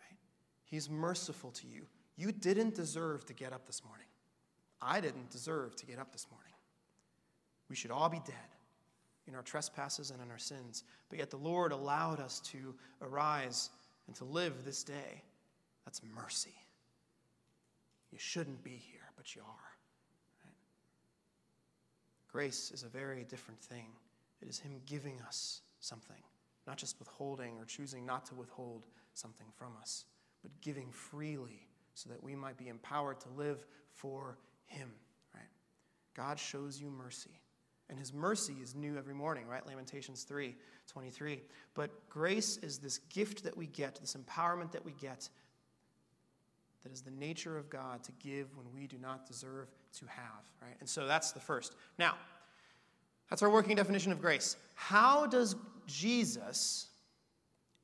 Right? 0.00 0.18
He's 0.64 0.90
merciful 0.90 1.52
to 1.52 1.68
you. 1.68 1.86
You 2.16 2.32
didn't 2.32 2.74
deserve 2.74 3.24
to 3.26 3.32
get 3.32 3.52
up 3.52 3.66
this 3.66 3.82
morning. 3.84 4.06
I 4.80 5.00
didn't 5.00 5.30
deserve 5.30 5.76
to 5.76 5.86
get 5.86 5.98
up 5.98 6.12
this 6.12 6.26
morning. 6.30 6.52
We 7.68 7.76
should 7.76 7.90
all 7.90 8.08
be 8.08 8.20
dead 8.26 8.36
in 9.26 9.34
our 9.34 9.42
trespasses 9.42 10.10
and 10.10 10.20
in 10.20 10.30
our 10.30 10.38
sins. 10.38 10.84
But 11.08 11.18
yet 11.18 11.30
the 11.30 11.36
Lord 11.36 11.72
allowed 11.72 12.20
us 12.20 12.40
to 12.50 12.74
arise 13.00 13.70
and 14.06 14.16
to 14.16 14.24
live 14.24 14.64
this 14.64 14.82
day. 14.82 15.22
That's 15.84 16.02
mercy. 16.14 16.54
You 18.10 18.18
shouldn't 18.18 18.62
be 18.62 18.70
here, 18.90 19.10
but 19.16 19.34
you 19.34 19.42
are. 19.42 19.72
Right? 20.44 20.54
Grace 22.30 22.70
is 22.72 22.82
a 22.82 22.88
very 22.88 23.24
different 23.24 23.60
thing. 23.60 23.86
It 24.42 24.48
is 24.48 24.58
Him 24.58 24.80
giving 24.86 25.20
us 25.26 25.62
something 25.80 26.22
not 26.66 26.76
just 26.76 26.98
withholding 26.98 27.58
or 27.58 27.64
choosing 27.64 28.06
not 28.06 28.24
to 28.26 28.34
withhold 28.34 28.86
something 29.14 29.46
from 29.56 29.72
us, 29.80 30.04
but 30.42 30.50
giving 30.60 30.90
freely 30.90 31.68
so 31.94 32.10
that 32.10 32.22
we 32.22 32.34
might 32.34 32.56
be 32.56 32.68
empowered 32.68 33.20
to 33.20 33.28
live 33.36 33.66
for 33.90 34.38
Him, 34.66 34.90
right? 35.34 35.48
God 36.14 36.38
shows 36.38 36.80
you 36.80 36.90
mercy. 36.90 37.40
And 37.92 37.98
his 37.98 38.14
mercy 38.14 38.54
is 38.62 38.74
new 38.74 38.96
every 38.96 39.12
morning, 39.12 39.46
right? 39.46 39.66
Lamentations 39.66 40.22
3 40.22 40.56
23. 40.90 41.42
But 41.74 41.90
grace 42.08 42.56
is 42.58 42.78
this 42.78 42.98
gift 43.10 43.44
that 43.44 43.54
we 43.54 43.66
get, 43.66 43.96
this 44.00 44.16
empowerment 44.16 44.72
that 44.72 44.82
we 44.82 44.92
get, 44.92 45.28
that 46.82 46.90
is 46.90 47.02
the 47.02 47.10
nature 47.10 47.58
of 47.58 47.68
God 47.68 48.02
to 48.04 48.12
give 48.12 48.56
when 48.56 48.66
we 48.74 48.86
do 48.86 48.96
not 48.98 49.26
deserve 49.26 49.68
to 49.98 50.06
have, 50.06 50.42
right? 50.60 50.74
And 50.80 50.88
so 50.88 51.06
that's 51.06 51.32
the 51.32 51.40
first. 51.40 51.76
Now, 51.98 52.14
that's 53.28 53.42
our 53.42 53.50
working 53.50 53.76
definition 53.76 54.10
of 54.10 54.20
grace. 54.20 54.56
How 54.74 55.26
does 55.26 55.54
Jesus 55.86 56.88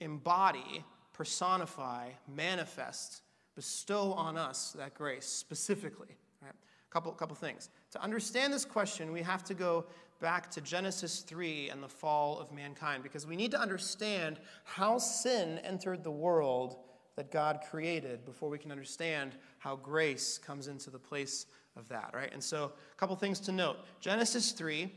embody, 0.00 0.84
personify, 1.12 2.10
manifest, 2.34 3.22
bestow 3.58 4.12
on 4.12 4.36
us 4.36 4.70
that 4.78 4.94
grace 4.94 5.26
specifically. 5.26 6.16
Right? 6.40 6.52
A 6.52 6.92
couple, 6.92 7.10
couple 7.10 7.34
things. 7.34 7.70
To 7.90 8.00
understand 8.00 8.52
this 8.52 8.64
question, 8.64 9.10
we 9.10 9.20
have 9.20 9.42
to 9.42 9.52
go 9.52 9.86
back 10.20 10.48
to 10.52 10.60
Genesis 10.60 11.22
3 11.22 11.70
and 11.70 11.82
the 11.82 11.88
fall 11.88 12.38
of 12.38 12.52
mankind 12.52 13.02
because 13.02 13.26
we 13.26 13.34
need 13.34 13.50
to 13.50 13.60
understand 13.60 14.38
how 14.62 14.96
sin 14.96 15.58
entered 15.64 16.04
the 16.04 16.10
world 16.12 16.76
that 17.16 17.32
God 17.32 17.58
created 17.68 18.24
before 18.24 18.48
we 18.48 18.58
can 18.58 18.70
understand 18.70 19.34
how 19.58 19.74
grace 19.74 20.38
comes 20.38 20.68
into 20.68 20.88
the 20.88 21.00
place 21.00 21.46
of 21.76 21.88
that, 21.88 22.10
right? 22.14 22.32
And 22.32 22.42
so, 22.42 22.66
a 22.92 22.96
couple 22.96 23.16
things 23.16 23.40
to 23.40 23.50
note. 23.50 23.78
Genesis 23.98 24.52
3, 24.52 24.88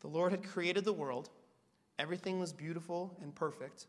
the 0.00 0.08
Lord 0.08 0.30
had 0.30 0.42
created 0.42 0.86
the 0.86 0.94
world. 0.94 1.28
Everything 1.98 2.40
was 2.40 2.54
beautiful 2.54 3.14
and 3.20 3.34
perfect. 3.34 3.86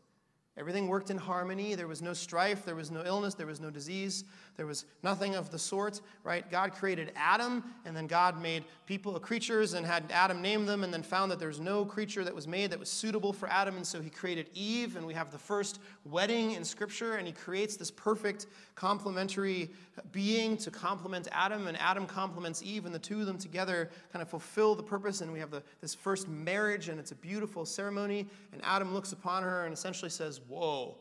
Everything 0.58 0.88
worked 0.88 1.10
in 1.10 1.16
harmony. 1.16 1.74
There 1.74 1.86
was 1.86 2.02
no 2.02 2.12
strife, 2.12 2.64
there 2.64 2.74
was 2.74 2.90
no 2.90 3.02
illness, 3.04 3.34
there 3.34 3.46
was 3.46 3.60
no 3.60 3.70
disease, 3.70 4.24
there 4.56 4.66
was 4.66 4.84
nothing 5.02 5.36
of 5.36 5.50
the 5.50 5.58
sort, 5.58 6.00
right? 6.24 6.48
God 6.50 6.72
created 6.72 7.12
Adam, 7.14 7.62
and 7.86 7.96
then 7.96 8.06
God 8.06 8.42
made 8.42 8.64
people, 8.84 9.14
uh, 9.14 9.20
creatures, 9.20 9.74
and 9.74 9.86
had 9.86 10.10
Adam 10.10 10.42
name 10.42 10.66
them, 10.66 10.82
and 10.82 10.92
then 10.92 11.02
found 11.02 11.30
that 11.30 11.38
there's 11.38 11.60
no 11.60 11.84
creature 11.84 12.24
that 12.24 12.34
was 12.34 12.48
made 12.48 12.70
that 12.72 12.78
was 12.78 12.90
suitable 12.90 13.32
for 13.32 13.48
Adam, 13.48 13.76
and 13.76 13.86
so 13.86 14.00
he 14.00 14.10
created 14.10 14.50
Eve, 14.52 14.96
and 14.96 15.06
we 15.06 15.14
have 15.14 15.30
the 15.30 15.38
first 15.38 15.78
wedding 16.04 16.52
in 16.52 16.64
Scripture, 16.64 17.14
and 17.14 17.26
he 17.26 17.32
creates 17.32 17.76
this 17.76 17.90
perfect 17.90 18.46
complementary 18.74 19.70
uh, 19.96 20.02
being 20.10 20.56
to 20.56 20.70
complement 20.70 21.28
Adam, 21.30 21.68
and 21.68 21.78
Adam 21.80 22.06
complements 22.06 22.60
Eve, 22.62 22.86
and 22.86 22.94
the 22.94 22.98
two 22.98 23.20
of 23.20 23.26
them 23.26 23.38
together 23.38 23.88
kind 24.12 24.20
of 24.20 24.28
fulfill 24.28 24.74
the 24.74 24.82
purpose, 24.82 25.20
and 25.20 25.32
we 25.32 25.38
have 25.38 25.52
the, 25.52 25.62
this 25.80 25.94
first 25.94 26.28
marriage, 26.28 26.88
and 26.88 26.98
it's 26.98 27.12
a 27.12 27.16
beautiful 27.16 27.64
ceremony, 27.64 28.26
and 28.52 28.60
Adam 28.64 28.92
looks 28.92 29.12
upon 29.12 29.44
her 29.44 29.64
and 29.64 29.72
essentially 29.72 30.10
says, 30.10 30.39
Whoa, 30.48 30.96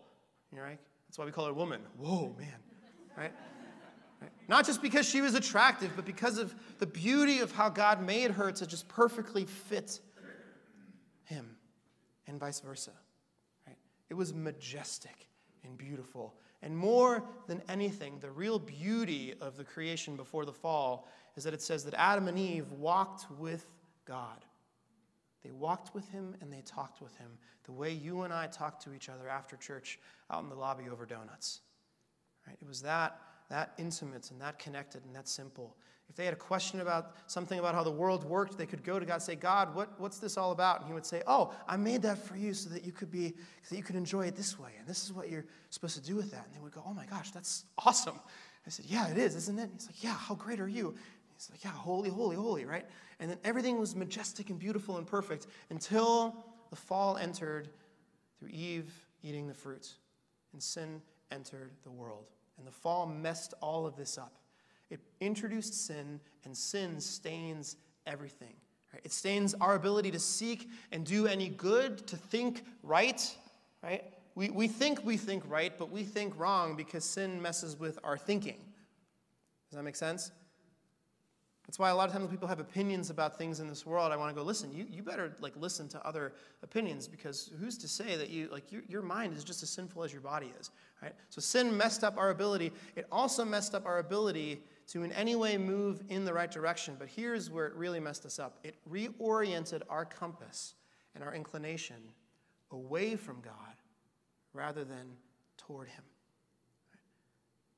you 0.53 0.62
right? 0.62 0.79
That's 1.08 1.17
why 1.17 1.25
we 1.25 1.31
call 1.31 1.46
her 1.46 1.53
woman. 1.53 1.81
Whoa, 1.98 2.36
man, 2.38 2.55
right? 3.17 3.34
Not 4.48 4.65
just 4.65 4.81
because 4.81 5.08
she 5.08 5.22
was 5.22 5.36
attractive, 5.36 5.91
but 5.96 6.05
because 6.05 6.38
of 6.38 6.53
the 6.79 6.88
beauty 6.88 7.39
of 7.39 7.51
how 7.51 7.69
God 7.69 8.01
made 8.01 8.31
her 8.31 8.51
to 8.51 8.67
just 8.67 8.88
perfectly 8.88 9.46
fit 9.46 10.00
him, 11.24 11.55
and 12.27 12.39
vice 12.39 12.60
versa. 12.60 12.91
Right? 13.67 13.77
It 14.10 14.15
was 14.15 14.34
majestic 14.34 15.27
and 15.63 15.77
beautiful. 15.77 16.34
And 16.62 16.75
more 16.75 17.24
than 17.48 17.62
anything, 17.69 18.17
the 18.19 18.31
real 18.31 18.60
beauty 18.60 19.36
of 19.39 19.55
the 19.55 19.63
creation 19.63 20.15
before 20.15 20.46
the 20.46 20.53
fall 20.53 21.08
is 21.36 21.43
that 21.43 21.53
it 21.53 21.62
says 21.62 21.86
that 21.86 21.93
Adam 21.93 22.27
and 22.27 22.38
Eve 22.38 22.72
walked 22.72 23.29
with 23.39 23.65
God. 24.05 24.43
They 25.43 25.51
walked 25.51 25.93
with 25.93 26.10
him 26.10 26.36
and 26.41 26.51
they 26.51 26.62
talked 26.62 27.01
with 27.01 27.15
him 27.17 27.31
the 27.65 27.72
way 27.72 27.91
you 27.91 28.22
and 28.24 28.34
I 28.34 28.48
talk 28.48 28.79
to 28.81 28.93
each 28.93 29.10
other 29.10 29.29
after 29.29 29.55
church 29.55 30.00
out 30.29 30.43
in 30.43 30.50
the 30.50 30.55
lobby 30.55 30.89
over 30.89 31.05
donuts. 31.05 31.62
Right? 32.48 32.58
It 32.62 32.67
was 32.67 32.81
that 32.81 33.19
that 33.50 33.74
intimate 33.77 34.29
and 34.31 34.39
that 34.41 34.60
connected 34.60 35.03
and 35.05 35.15
that 35.15 35.27
simple. 35.27 35.75
If 36.08 36.15
they 36.15 36.25
had 36.25 36.34
a 36.34 36.38
question 36.38 36.81
about 36.81 37.15
something 37.27 37.60
about 37.60 37.75
how 37.75 37.84
the 37.84 37.91
world 37.91 38.24
worked, 38.24 38.58
they 38.58 38.65
could 38.65 38.84
go 38.84 39.00
to 39.00 39.05
God 39.05 39.15
and 39.15 39.24
say, 39.24 39.36
God, 39.36 39.75
what, 39.75 40.00
what's 40.00 40.17
this 40.17 40.38
all 40.38 40.51
about? 40.51 40.79
And 40.79 40.88
he 40.88 40.93
would 40.93 41.05
say, 41.05 41.22
Oh, 41.27 41.53
I 41.67 41.77
made 41.77 42.01
that 42.03 42.17
for 42.17 42.36
you 42.36 42.53
so 42.53 42.69
that 42.69 42.84
you 42.84 42.91
could 42.91 43.12
be, 43.12 43.29
so 43.63 43.69
that 43.69 43.77
you 43.77 43.84
could 43.84 43.96
enjoy 43.96 44.25
it 44.25 44.36
this 44.36 44.58
way. 44.58 44.72
And 44.79 44.88
this 44.88 45.03
is 45.03 45.13
what 45.13 45.29
you're 45.29 45.46
supposed 45.69 45.96
to 45.96 46.03
do 46.03 46.15
with 46.15 46.31
that. 46.31 46.46
And 46.46 46.55
they 46.55 46.60
would 46.60 46.72
go, 46.72 46.84
Oh 46.88 46.93
my 46.93 47.05
gosh, 47.05 47.31
that's 47.31 47.65
awesome. 47.86 48.19
I 48.65 48.69
said, 48.69 48.86
Yeah, 48.86 49.08
it 49.10 49.17
is, 49.17 49.36
isn't 49.36 49.60
it? 49.60 49.63
And 49.63 49.74
he's 49.74 49.88
like, 49.88 50.03
Yeah, 50.03 50.15
how 50.15 50.36
great 50.36 50.60
are 50.60 50.67
you? 50.67 50.96
He's 51.39 51.50
like, 51.50 51.63
Yeah, 51.63 51.72
holy, 51.72 52.10
holy, 52.10 52.36
holy, 52.36 52.65
right? 52.65 52.86
And 53.19 53.31
then 53.31 53.38
everything 53.43 53.79
was 53.79 53.96
majestic 53.96 54.50
and 54.50 54.60
beautiful 54.60 54.98
and 54.98 55.08
perfect 55.08 55.48
until 55.69 56.36
the 56.69 56.75
fall 56.75 57.17
entered 57.17 57.69
through 58.38 58.50
Eve 58.50 58.93
eating 59.24 59.48
the 59.48 59.53
fruit 59.53 59.93
and 60.51 60.62
sin 60.62 61.01
entered 61.31 61.72
the 61.84 61.91
world. 61.91 62.25
And 62.58 62.67
the 62.67 62.72
fall 62.72 63.05
messed 63.05 63.53
all 63.62 63.86
of 63.86 63.96
this 63.96 64.17
up. 64.17 64.36
It 64.89 64.99
introduced 65.21 65.86
sin, 65.86 66.19
and 66.43 66.58
sin 66.58 66.99
stains 66.99 67.78
everything. 68.06 68.54
Right? 68.91 69.02
It 69.06 69.13
stains 69.13 69.54
our 69.62 69.75
ability 69.75 70.12
to 70.12 70.19
seek 70.19 70.67
and 70.91 71.06
do 71.06 71.28
any 71.28 71.49
good, 71.49 72.06
to 72.08 72.17
think 72.17 72.63
right. 72.84 73.34
Right? 73.82 74.04
We, 74.36 74.49
we 74.49 74.67
think 74.67 75.06
we 75.06 75.15
think 75.15 75.43
right, 75.47 75.78
but 75.78 75.91
we 75.91 76.04
think 76.04 76.38
wrong 76.38 76.75
because 76.75 77.06
sin 77.06 77.41
messes 77.41 77.80
with 77.80 77.99
our 78.04 78.17
thinking. 78.17 78.58
Does 79.69 79.78
that 79.78 79.84
make 79.84 79.95
sense? 79.95 80.32
That's 81.69 81.77
why 81.77 81.91
a 81.91 81.95
lot 81.95 82.10
of 82.10 82.13
times 82.13 82.32
people 82.32 82.47
have 82.47 82.60
opinions 82.60 83.12
about 83.12 83.38
things 83.38 83.60
in 83.60 83.67
this 83.67 83.86
world, 83.86 84.12
I 84.12 84.15
want 84.15 84.32
to 84.32 84.36
go, 84.36 84.43
listen, 84.43 84.73
you, 84.73 84.88
you 84.89 85.03
better 85.03 85.36
like 85.39 85.53
listen 85.55 85.88
to 85.89 86.03
other 86.03 86.34
opinions 86.63 87.08
because 87.08 87.51
who's 87.60 87.77
to 87.77 87.88
say 87.88 88.15
that 88.15 88.32
you 88.32 88.49
like 88.51 88.71
your, 88.71 88.82
your 88.89 89.03
mind 89.03 89.38
is 89.38 89.43
just 89.43 89.62
as 89.62 89.69
sinful 89.69 90.03
as 90.03 90.12
your 90.12 90.23
body 90.23 90.51
is, 90.60 90.71
right? 90.99 91.13
So 91.29 91.39
sin 91.39 91.77
messed 91.77 92.03
up 92.03 92.17
our 92.17 92.32
ability. 92.32 92.71
It 92.95 93.05
also 93.12 93.45
messed 93.45 93.75
up 93.75 93.86
our 93.86 93.99
ability 93.99 94.63
to 94.88 95.03
in 95.03 95.12
any 95.12 95.36
way 95.36 95.60
move 95.60 96.01
in 96.10 96.25
the 96.25 96.34
right 96.34 96.49
direction. 96.49 96.95
But 96.97 97.08
here's 97.08 97.51
where 97.51 97.67
it 97.67 97.75
really 97.75 97.99
messed 97.99 98.25
us 98.25 98.39
up. 98.39 98.58
It 98.63 98.73
reoriented 98.91 99.84
our 99.91 100.05
compass 100.05 100.73
and 101.13 101.23
our 101.23 101.36
inclination 101.36 101.97
away 102.71 103.15
from 103.15 103.41
God 103.41 103.75
rather 104.55 104.84
than 104.84 105.05
toward 105.55 105.88
him. 105.89 106.03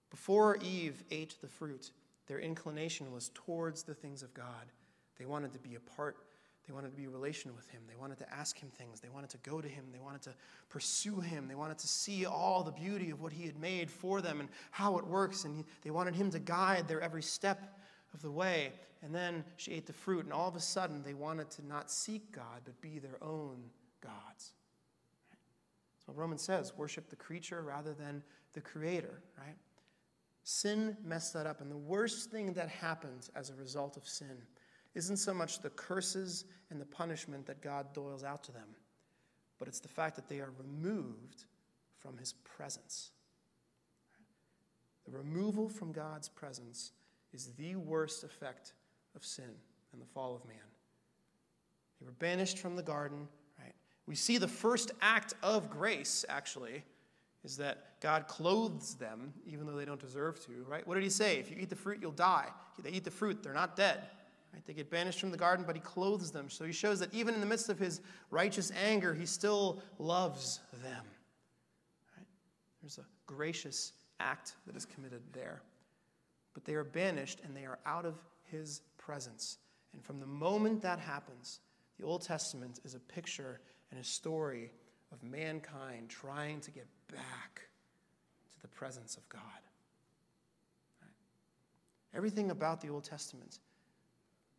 Before 0.09 0.55
Eve 0.61 1.03
ate 1.11 1.35
the 1.41 1.49
fruit, 1.49 1.91
their 2.31 2.39
inclination 2.39 3.11
was 3.11 3.29
towards 3.33 3.83
the 3.83 3.93
things 3.93 4.23
of 4.23 4.33
God. 4.33 4.71
They 5.19 5.25
wanted 5.25 5.51
to 5.51 5.59
be 5.59 5.75
a 5.75 5.81
part, 5.81 6.15
they 6.65 6.73
wanted 6.73 6.91
to 6.91 6.95
be 6.95 7.07
relation 7.07 7.53
with 7.53 7.67
Him. 7.67 7.81
They 7.89 7.97
wanted 7.97 8.19
to 8.19 8.33
ask 8.33 8.57
Him 8.57 8.69
things. 8.69 9.01
They 9.01 9.09
wanted 9.09 9.31
to 9.31 9.37
go 9.39 9.59
to 9.59 9.67
Him. 9.67 9.83
They 9.91 9.99
wanted 9.99 10.21
to 10.21 10.33
pursue 10.69 11.19
Him. 11.19 11.49
They 11.49 11.55
wanted 11.55 11.77
to 11.79 11.89
see 11.89 12.25
all 12.25 12.63
the 12.63 12.71
beauty 12.71 13.09
of 13.09 13.19
what 13.19 13.33
He 13.33 13.45
had 13.45 13.59
made 13.59 13.91
for 13.91 14.21
them 14.21 14.39
and 14.39 14.47
how 14.69 14.97
it 14.97 15.05
works. 15.05 15.43
And 15.43 15.65
they 15.83 15.91
wanted 15.91 16.15
Him 16.15 16.31
to 16.31 16.39
guide 16.39 16.87
their 16.87 17.01
every 17.01 17.21
step 17.21 17.77
of 18.13 18.21
the 18.21 18.31
way. 18.31 18.71
And 19.03 19.13
then 19.13 19.43
she 19.57 19.73
ate 19.73 19.85
the 19.85 19.91
fruit, 19.91 20.23
and 20.23 20.31
all 20.31 20.47
of 20.47 20.55
a 20.55 20.61
sudden 20.61 21.03
they 21.03 21.13
wanted 21.13 21.49
to 21.51 21.67
not 21.67 21.91
seek 21.91 22.31
God, 22.31 22.61
but 22.63 22.79
be 22.79 22.97
their 22.97 23.21
own 23.21 23.57
gods. 23.99 24.53
That's 25.97 26.07
what 26.07 26.15
Romans 26.15 26.43
says 26.43 26.71
worship 26.77 27.09
the 27.09 27.17
creature 27.17 27.61
rather 27.61 27.93
than 27.93 28.23
the 28.53 28.61
creator, 28.61 29.21
right? 29.37 29.57
Sin 30.43 30.97
messed 31.03 31.33
that 31.33 31.45
up. 31.45 31.61
And 31.61 31.69
the 31.69 31.77
worst 31.77 32.31
thing 32.31 32.53
that 32.53 32.69
happens 32.69 33.29
as 33.35 33.49
a 33.49 33.55
result 33.55 33.97
of 33.97 34.07
sin 34.07 34.37
isn't 34.95 35.17
so 35.17 35.33
much 35.33 35.59
the 35.59 35.69
curses 35.69 36.45
and 36.69 36.81
the 36.81 36.85
punishment 36.85 37.45
that 37.45 37.61
God 37.61 37.93
doles 37.93 38.23
out 38.23 38.43
to 38.45 38.51
them, 38.51 38.67
but 39.59 39.67
it's 39.67 39.79
the 39.79 39.87
fact 39.87 40.15
that 40.15 40.27
they 40.27 40.39
are 40.39 40.51
removed 40.57 41.45
from 41.99 42.17
his 42.17 42.33
presence. 42.33 43.11
The 45.05 45.11
removal 45.11 45.69
from 45.69 45.91
God's 45.91 46.29
presence 46.29 46.91
is 47.33 47.53
the 47.57 47.75
worst 47.75 48.23
effect 48.23 48.73
of 49.15 49.23
sin 49.23 49.51
and 49.93 50.01
the 50.01 50.05
fall 50.05 50.35
of 50.35 50.45
man. 50.45 50.57
They 51.99 52.05
were 52.05 52.13
banished 52.13 52.57
from 52.57 52.75
the 52.75 52.83
garden, 52.83 53.27
right? 53.59 53.73
We 54.07 54.15
see 54.15 54.37
the 54.37 54.47
first 54.47 54.91
act 55.01 55.35
of 55.43 55.69
grace, 55.69 56.25
actually, 56.27 56.83
is 57.43 57.57
that 57.57 57.99
God 58.01 58.27
clothes 58.27 58.95
them 58.95 59.33
even 59.45 59.65
though 59.65 59.75
they 59.75 59.85
don't 59.85 59.99
deserve 59.99 60.43
to, 60.45 60.65
right? 60.67 60.85
What 60.87 60.95
did 60.95 61.03
he 61.03 61.09
say? 61.09 61.37
If 61.37 61.49
you 61.49 61.57
eat 61.59 61.69
the 61.69 61.75
fruit, 61.75 61.99
you'll 62.01 62.11
die. 62.11 62.47
They 62.81 62.91
eat 62.91 63.03
the 63.03 63.11
fruit, 63.11 63.43
they're 63.43 63.53
not 63.53 63.75
dead. 63.75 64.01
Right? 64.53 64.65
They 64.65 64.73
get 64.73 64.89
banished 64.89 65.19
from 65.19 65.31
the 65.31 65.37
garden, 65.37 65.65
but 65.65 65.75
he 65.75 65.81
clothes 65.81 66.31
them. 66.31 66.49
So 66.49 66.65
he 66.65 66.73
shows 66.73 66.99
that 66.99 67.13
even 67.13 67.33
in 67.33 67.39
the 67.39 67.45
midst 67.45 67.69
of 67.69 67.79
his 67.79 68.01
righteous 68.31 68.71
anger, 68.83 69.13
he 69.13 69.25
still 69.25 69.81
loves 69.97 70.59
them. 70.83 71.05
Right? 72.17 72.27
There's 72.81 72.97
a 72.97 73.05
gracious 73.27 73.93
act 74.19 74.55
that 74.67 74.75
is 74.75 74.85
committed 74.85 75.21
there. 75.31 75.61
But 76.53 76.65
they 76.65 76.73
are 76.73 76.83
banished 76.83 77.41
and 77.43 77.55
they 77.55 77.65
are 77.65 77.79
out 77.85 78.05
of 78.05 78.15
his 78.51 78.81
presence. 78.97 79.57
And 79.93 80.03
from 80.03 80.19
the 80.19 80.25
moment 80.25 80.81
that 80.81 80.99
happens, 80.99 81.59
the 81.97 82.05
Old 82.05 82.21
Testament 82.21 82.79
is 82.83 82.93
a 82.93 82.99
picture 82.99 83.61
and 83.91 83.99
a 83.99 84.03
story 84.03 84.71
of 85.11 85.23
mankind 85.23 86.09
trying 86.09 86.59
to 86.61 86.71
get 86.71 86.87
back 87.11 87.61
to 88.53 88.61
the 88.61 88.67
presence 88.67 89.17
of 89.17 89.27
God. 89.29 89.41
Right? 91.01 91.11
Everything 92.15 92.51
about 92.51 92.81
the 92.81 92.89
Old 92.89 93.03
Testament 93.03 93.59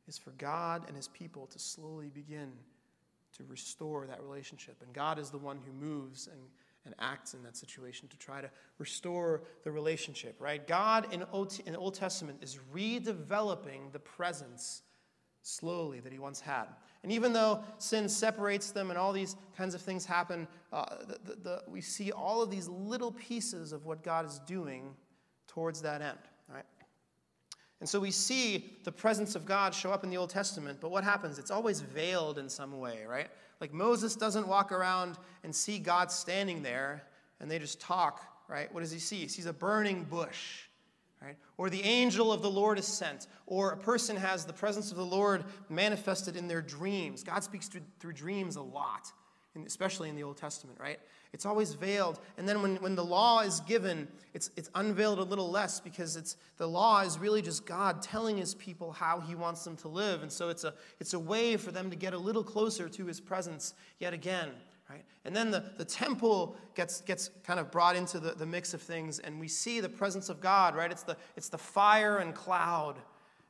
is 0.08 0.18
for 0.18 0.30
God 0.32 0.84
and 0.86 0.96
his 0.96 1.08
people 1.08 1.46
to 1.46 1.58
slowly 1.58 2.10
begin 2.12 2.52
to 3.36 3.44
restore 3.48 4.06
that 4.06 4.22
relationship. 4.22 4.76
And 4.84 4.92
God 4.92 5.18
is 5.18 5.30
the 5.30 5.38
one 5.38 5.58
who 5.64 5.72
moves 5.72 6.26
and, 6.26 6.40
and 6.84 6.94
acts 6.98 7.34
in 7.34 7.42
that 7.44 7.56
situation 7.56 8.08
to 8.08 8.16
try 8.18 8.40
to 8.40 8.50
restore 8.78 9.42
the 9.64 9.70
relationship, 9.70 10.36
right? 10.38 10.66
God 10.66 11.12
in, 11.12 11.24
Old, 11.32 11.58
in 11.64 11.72
the 11.72 11.78
Old 11.78 11.94
Testament 11.94 12.38
is 12.42 12.58
redeveloping 12.74 13.92
the 13.92 13.98
presence 13.98 14.82
slowly 15.42 16.00
that 16.00 16.12
he 16.12 16.18
once 16.18 16.40
had. 16.40 16.66
And 17.02 17.10
even 17.10 17.32
though 17.32 17.64
sin 17.78 18.08
separates 18.08 18.70
them 18.70 18.90
and 18.90 18.98
all 18.98 19.12
these 19.12 19.36
kinds 19.56 19.74
of 19.74 19.80
things 19.80 20.06
happen, 20.06 20.46
uh, 20.72 20.84
the, 21.24 21.34
the, 21.42 21.62
we 21.66 21.80
see 21.80 22.12
all 22.12 22.42
of 22.42 22.50
these 22.50 22.68
little 22.68 23.12
pieces 23.12 23.72
of 23.72 23.84
what 23.84 24.04
God 24.04 24.24
is 24.24 24.38
doing 24.46 24.94
towards 25.48 25.82
that 25.82 26.00
end. 26.00 26.18
Right? 26.48 26.64
And 27.80 27.88
so 27.88 27.98
we 27.98 28.12
see 28.12 28.78
the 28.84 28.92
presence 28.92 29.34
of 29.34 29.44
God 29.44 29.74
show 29.74 29.90
up 29.90 30.04
in 30.04 30.10
the 30.10 30.16
Old 30.16 30.30
Testament, 30.30 30.78
but 30.80 30.92
what 30.92 31.02
happens? 31.02 31.38
It's 31.38 31.50
always 31.50 31.80
veiled 31.80 32.38
in 32.38 32.48
some 32.48 32.78
way, 32.78 33.04
right? 33.08 33.28
Like 33.60 33.72
Moses 33.72 34.14
doesn't 34.14 34.46
walk 34.46 34.70
around 34.70 35.18
and 35.42 35.52
see 35.52 35.80
God 35.80 36.12
standing 36.12 36.62
there 36.62 37.02
and 37.40 37.50
they 37.50 37.58
just 37.58 37.80
talk, 37.80 38.22
right? 38.48 38.72
What 38.72 38.80
does 38.80 38.92
he 38.92 39.00
see? 39.00 39.16
He 39.16 39.28
sees 39.28 39.46
a 39.46 39.52
burning 39.52 40.04
bush 40.04 40.66
Right? 41.22 41.36
Or 41.56 41.70
the 41.70 41.82
angel 41.82 42.32
of 42.32 42.42
the 42.42 42.50
Lord 42.50 42.78
is 42.78 42.86
sent, 42.86 43.28
or 43.46 43.70
a 43.70 43.76
person 43.76 44.16
has 44.16 44.44
the 44.44 44.52
presence 44.52 44.90
of 44.90 44.96
the 44.96 45.04
Lord 45.04 45.44
manifested 45.68 46.36
in 46.36 46.48
their 46.48 46.62
dreams. 46.62 47.22
God 47.22 47.44
speaks 47.44 47.68
through, 47.68 47.82
through 48.00 48.14
dreams 48.14 48.56
a 48.56 48.62
lot, 48.62 49.12
especially 49.64 50.08
in 50.08 50.16
the 50.16 50.24
Old 50.24 50.36
Testament, 50.36 50.78
right? 50.80 50.98
It's 51.32 51.46
always 51.46 51.74
veiled. 51.74 52.18
And 52.38 52.48
then 52.48 52.60
when, 52.60 52.76
when 52.76 52.96
the 52.96 53.04
law 53.04 53.40
is 53.40 53.60
given, 53.60 54.08
it's, 54.34 54.50
it's 54.56 54.68
unveiled 54.74 55.20
a 55.20 55.22
little 55.22 55.48
less 55.48 55.78
because 55.78 56.16
it's, 56.16 56.36
the 56.56 56.66
law 56.66 57.02
is 57.02 57.18
really 57.20 57.40
just 57.40 57.66
God 57.66 58.02
telling 58.02 58.36
his 58.36 58.56
people 58.56 58.90
how 58.90 59.20
he 59.20 59.36
wants 59.36 59.62
them 59.62 59.76
to 59.76 59.88
live. 59.88 60.22
And 60.22 60.32
so 60.32 60.48
it's 60.48 60.64
a, 60.64 60.74
it's 60.98 61.14
a 61.14 61.20
way 61.20 61.56
for 61.56 61.70
them 61.70 61.88
to 61.90 61.96
get 61.96 62.14
a 62.14 62.18
little 62.18 62.42
closer 62.42 62.88
to 62.88 63.06
his 63.06 63.20
presence 63.20 63.74
yet 64.00 64.12
again 64.12 64.50
Right? 64.92 65.04
And 65.24 65.34
then 65.34 65.50
the, 65.50 65.64
the 65.78 65.86
temple 65.86 66.54
gets, 66.74 67.00
gets 67.00 67.30
kind 67.44 67.58
of 67.58 67.70
brought 67.70 67.96
into 67.96 68.20
the, 68.20 68.32
the 68.32 68.44
mix 68.44 68.74
of 68.74 68.82
things, 68.82 69.20
and 69.20 69.40
we 69.40 69.48
see 69.48 69.80
the 69.80 69.88
presence 69.88 70.28
of 70.28 70.38
God, 70.38 70.74
right? 70.76 70.90
It's 70.90 71.02
the, 71.02 71.16
it's 71.34 71.48
the 71.48 71.56
fire 71.56 72.18
and 72.18 72.34
cloud 72.34 72.96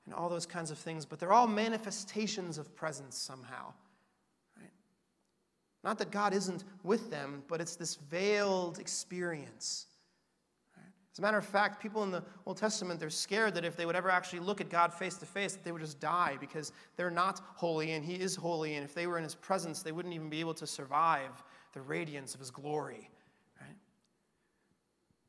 and 0.06 0.14
all 0.14 0.28
those 0.28 0.46
kinds 0.46 0.70
of 0.70 0.78
things, 0.78 1.04
but 1.04 1.18
they're 1.18 1.32
all 1.32 1.48
manifestations 1.48 2.58
of 2.58 2.76
presence 2.76 3.16
somehow. 3.16 3.72
Right? 4.56 4.70
Not 5.82 5.98
that 5.98 6.12
God 6.12 6.32
isn't 6.32 6.62
with 6.84 7.10
them, 7.10 7.42
but 7.48 7.60
it's 7.60 7.74
this 7.74 7.96
veiled 7.96 8.78
experience. 8.78 9.86
As 11.12 11.18
a 11.18 11.22
matter 11.22 11.36
of 11.36 11.44
fact, 11.44 11.82
people 11.82 12.02
in 12.04 12.10
the 12.10 12.24
Old 12.46 12.56
Testament, 12.56 12.98
they're 12.98 13.10
scared 13.10 13.54
that 13.54 13.66
if 13.66 13.76
they 13.76 13.84
would 13.84 13.96
ever 13.96 14.08
actually 14.08 14.40
look 14.40 14.62
at 14.62 14.70
God 14.70 14.94
face 14.94 15.16
to 15.16 15.26
face, 15.26 15.52
that 15.52 15.62
they 15.62 15.70
would 15.70 15.82
just 15.82 16.00
die 16.00 16.38
because 16.40 16.72
they're 16.96 17.10
not 17.10 17.42
holy 17.54 17.92
and 17.92 18.02
He 18.02 18.14
is 18.14 18.34
holy. 18.34 18.76
And 18.76 18.84
if 18.84 18.94
they 18.94 19.06
were 19.06 19.18
in 19.18 19.24
His 19.24 19.34
presence, 19.34 19.82
they 19.82 19.92
wouldn't 19.92 20.14
even 20.14 20.30
be 20.30 20.40
able 20.40 20.54
to 20.54 20.66
survive 20.66 21.42
the 21.74 21.82
radiance 21.82 22.32
of 22.32 22.40
His 22.40 22.50
glory. 22.50 23.10
Right? 23.60 23.76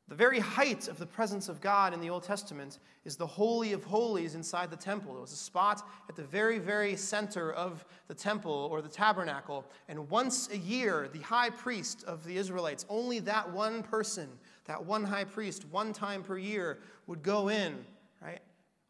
The 0.08 0.14
very 0.14 0.40
height 0.40 0.88
of 0.88 0.98
the 0.98 1.04
presence 1.04 1.50
of 1.50 1.60
God 1.60 1.92
in 1.92 2.00
the 2.00 2.08
Old 2.08 2.22
Testament 2.22 2.78
is 3.04 3.16
the 3.16 3.26
Holy 3.26 3.74
of 3.74 3.84
Holies 3.84 4.34
inside 4.34 4.70
the 4.70 4.76
temple. 4.76 5.18
It 5.18 5.20
was 5.20 5.32
a 5.32 5.36
spot 5.36 5.86
at 6.08 6.16
the 6.16 6.24
very, 6.24 6.58
very 6.58 6.96
center 6.96 7.52
of 7.52 7.84
the 8.08 8.14
temple 8.14 8.68
or 8.72 8.80
the 8.80 8.88
tabernacle. 8.88 9.66
And 9.88 10.08
once 10.08 10.48
a 10.50 10.56
year, 10.56 11.10
the 11.12 11.20
high 11.20 11.50
priest 11.50 12.04
of 12.04 12.24
the 12.24 12.38
Israelites, 12.38 12.86
only 12.88 13.18
that 13.18 13.52
one 13.52 13.82
person, 13.82 14.30
that 14.66 14.84
one 14.84 15.04
high 15.04 15.24
priest, 15.24 15.64
one 15.70 15.92
time 15.92 16.22
per 16.22 16.38
year, 16.38 16.78
would 17.06 17.22
go 17.22 17.48
in, 17.48 17.84
right, 18.22 18.40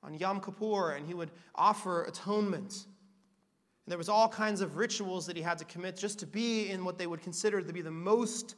on 0.03 0.15
Yom 0.15 0.41
Kippur, 0.41 0.93
and 0.93 1.07
he 1.07 1.15
would 1.15 1.31
offer 1.55 2.05
atonement. 2.05 2.87
And 3.85 3.91
there 3.91 3.99
was 3.99 4.09
all 4.09 4.29
kinds 4.29 4.61
of 4.61 4.77
rituals 4.77 5.27
that 5.27 5.37
he 5.37 5.43
had 5.43 5.59
to 5.59 5.65
commit 5.65 5.97
just 5.97 6.19
to 6.21 6.27
be 6.27 6.71
in 6.71 6.85
what 6.85 6.99
they 6.99 7.07
would 7.07 7.23
consider 7.23 7.61
to 7.61 7.73
be 7.73 7.83
the 7.83 7.91
most 7.91 8.55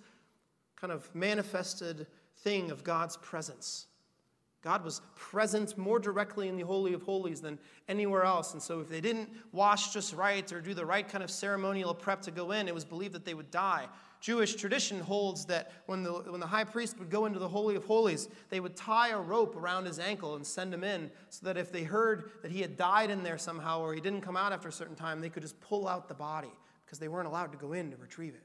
kind 0.77 0.93
of 0.93 1.13
manifested 1.15 2.07
thing 2.39 2.71
of 2.71 2.85
God's 2.85 3.17
presence. 3.17 3.87
God 4.63 4.85
was 4.85 5.01
present 5.15 5.79
more 5.79 6.01
directly 6.01 6.49
in 6.49 6.57
the 6.57 6.65
Holy 6.65 6.93
of 6.93 7.03
Holies 7.03 7.41
than 7.41 7.59
anywhere 7.89 8.25
else. 8.25 8.53
And 8.53 8.61
so, 8.61 8.81
if 8.81 8.89
they 8.89 9.01
didn't 9.01 9.31
wash 9.53 9.93
just 9.93 10.13
right 10.13 10.51
or 10.53 10.61
do 10.61 10.75
the 10.75 10.85
right 10.85 11.09
kind 11.09 11.23
of 11.23 11.31
ceremonial 11.31 11.95
prep 11.95 12.21
to 12.23 12.33
go 12.33 12.51
in, 12.51 12.67
it 12.67 12.75
was 12.75 12.85
believed 12.85 13.15
that 13.15 13.25
they 13.25 13.35
would 13.35 13.51
die. 13.53 13.87
Jewish 14.27 14.57
tradition 14.57 14.99
holds 14.99 15.45
that 15.45 15.71
when 15.87 16.03
the, 16.03 16.11
when 16.11 16.41
the 16.41 16.49
high 16.49 16.65
priest 16.65 16.99
would 16.99 17.11
go 17.11 17.27
into 17.27 17.39
the 17.39 17.47
Holy 17.47 17.77
of 17.77 17.85
Holies, 17.85 18.29
they 18.49 18.59
would 18.59 18.75
tie 18.75 19.11
a 19.11 19.21
rope 19.21 19.55
around 19.55 19.85
his 19.85 20.01
ankle 20.01 20.35
and 20.35 20.45
send 20.45 20.75
him 20.75 20.83
in 20.83 21.13
so 21.29 21.47
that 21.47 21.57
if 21.57 21.71
they 21.71 21.85
heard 21.85 22.33
that 22.43 22.51
he 22.51 22.61
had 22.61 22.77
died 22.77 23.11
in 23.11 23.23
there 23.23 23.39
somehow 23.39 23.79
or 23.79 23.95
he 23.95 24.01
didn't 24.01 24.23
come 24.23 24.37
out 24.37 24.53
after 24.53 24.67
a 24.67 24.73
certain 24.73 24.97
time, 24.97 25.21
they 25.21 25.29
could 25.29 25.45
just 25.45 25.61
pull 25.61 25.87
out 25.87 26.09
the 26.09 26.15
body 26.15 26.51
because 26.85 26.99
they 26.99 27.07
weren't 27.07 27.29
allowed 27.29 27.53
to 27.53 27.57
go 27.57 27.73
in 27.73 27.89
to 27.93 27.97
retrieve 27.99 28.35
it. 28.35 28.43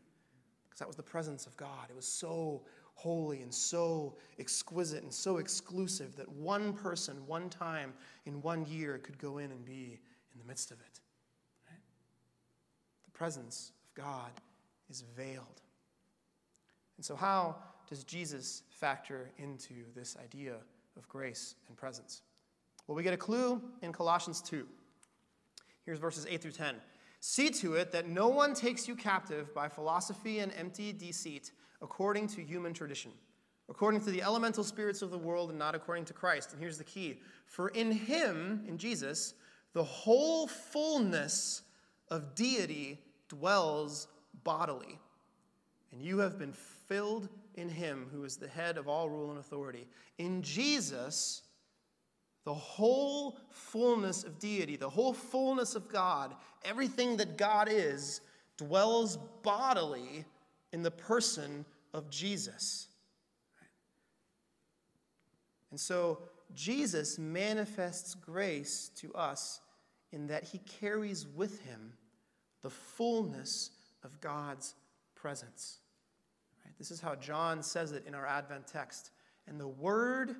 Because 0.69 0.77
that 0.77 0.87
was 0.87 0.97
the 0.97 1.01
presence 1.01 1.47
of 1.47 1.57
God. 1.57 1.89
It 1.89 1.95
was 1.95 2.05
so 2.05 2.61
holy 2.93 3.41
and 3.41 3.51
so 3.51 4.17
exquisite 4.37 5.01
and 5.01 5.11
so 5.11 5.37
exclusive 5.37 6.15
that 6.15 6.29
one 6.29 6.73
person, 6.73 7.25
one 7.25 7.49
time 7.49 7.91
in 8.27 8.39
one 8.43 8.67
year, 8.67 8.99
could 8.99 9.17
go 9.17 9.39
in 9.39 9.49
and 9.49 9.65
be 9.65 9.99
in 10.31 10.39
the 10.39 10.45
midst 10.45 10.69
of 10.69 10.79
it. 10.79 10.99
Right? 11.67 11.81
The 13.03 13.11
presence 13.17 13.71
of 13.83 14.03
God 14.03 14.29
is 14.91 15.01
veiled. 15.17 15.61
And 17.01 17.05
so, 17.07 17.15
how 17.15 17.55
does 17.89 18.03
Jesus 18.03 18.61
factor 18.69 19.31
into 19.39 19.73
this 19.95 20.15
idea 20.23 20.57
of 20.95 21.09
grace 21.09 21.55
and 21.67 21.75
presence? 21.75 22.21
Well, 22.85 22.95
we 22.95 23.01
get 23.01 23.11
a 23.11 23.17
clue 23.17 23.59
in 23.81 23.91
Colossians 23.91 24.39
2. 24.43 24.67
Here's 25.83 25.97
verses 25.97 26.27
8 26.29 26.43
through 26.43 26.51
10. 26.51 26.75
See 27.19 27.49
to 27.49 27.73
it 27.73 27.91
that 27.91 28.07
no 28.07 28.27
one 28.27 28.53
takes 28.53 28.87
you 28.87 28.95
captive 28.95 29.51
by 29.55 29.67
philosophy 29.67 30.41
and 30.41 30.53
empty 30.55 30.93
deceit, 30.93 31.53
according 31.81 32.27
to 32.27 32.43
human 32.43 32.71
tradition, 32.71 33.09
according 33.67 34.01
to 34.01 34.11
the 34.11 34.21
elemental 34.21 34.63
spirits 34.63 35.01
of 35.01 35.09
the 35.09 35.17
world, 35.17 35.49
and 35.49 35.57
not 35.57 35.73
according 35.73 36.05
to 36.05 36.13
Christ. 36.13 36.51
And 36.51 36.61
here's 36.61 36.77
the 36.77 36.83
key 36.83 37.19
For 37.47 37.69
in 37.69 37.91
him, 37.91 38.63
in 38.67 38.77
Jesus, 38.77 39.33
the 39.73 39.83
whole 39.83 40.45
fullness 40.45 41.63
of 42.09 42.35
deity 42.35 42.99
dwells 43.27 44.07
bodily. 44.43 44.99
And 45.91 46.01
you 46.01 46.19
have 46.19 46.39
been 46.39 46.53
filled 46.91 47.29
in 47.55 47.69
him 47.69 48.09
who 48.11 48.25
is 48.25 48.35
the 48.35 48.49
head 48.49 48.77
of 48.77 48.85
all 48.85 49.09
rule 49.09 49.29
and 49.29 49.39
authority. 49.39 49.87
In 50.17 50.41
Jesus, 50.41 51.43
the 52.43 52.53
whole 52.53 53.37
fullness 53.49 54.25
of 54.25 54.39
deity, 54.39 54.75
the 54.75 54.89
whole 54.89 55.13
fullness 55.13 55.73
of 55.75 55.87
God, 55.87 56.35
everything 56.65 57.15
that 57.15 57.37
God 57.37 57.69
is, 57.71 58.19
dwells 58.57 59.17
bodily 59.41 60.25
in 60.73 60.83
the 60.83 60.91
person 60.91 61.63
of 61.93 62.09
Jesus. 62.09 62.89
And 65.69 65.79
so 65.79 66.19
Jesus 66.53 67.17
manifests 67.17 68.15
grace 68.15 68.91
to 68.97 69.13
us 69.13 69.61
in 70.11 70.27
that 70.27 70.43
he 70.43 70.57
carries 70.81 71.25
with 71.25 71.61
him 71.61 71.93
the 72.61 72.69
fullness 72.69 73.71
of 74.03 74.19
God's 74.19 74.75
presence. 75.15 75.80
This 76.81 76.89
is 76.89 76.99
how 76.99 77.13
John 77.13 77.61
says 77.61 77.91
it 77.91 78.05
in 78.07 78.15
our 78.15 78.25
Advent 78.25 78.65
text. 78.65 79.11
And 79.45 79.59
the 79.59 79.67
Word 79.67 80.35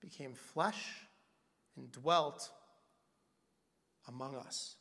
became 0.00 0.32
flesh 0.32 0.92
and 1.76 1.90
dwelt 1.90 2.52
among 4.06 4.36
us. 4.36 4.76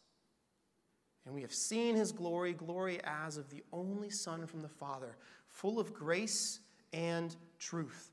And 1.26 1.34
we 1.34 1.42
have 1.42 1.52
seen 1.52 1.96
his 1.96 2.12
glory, 2.12 2.54
glory 2.54 3.00
as 3.04 3.38
of 3.38 3.50
the 3.50 3.64
only 3.74 4.12
Son 4.12 4.46
from 4.46 4.62
the 4.62 4.70
Father, 4.70 5.18
full 5.48 5.80
of 5.80 5.92
grace 5.92 6.60
and 6.94 7.36
truth. 7.58 8.12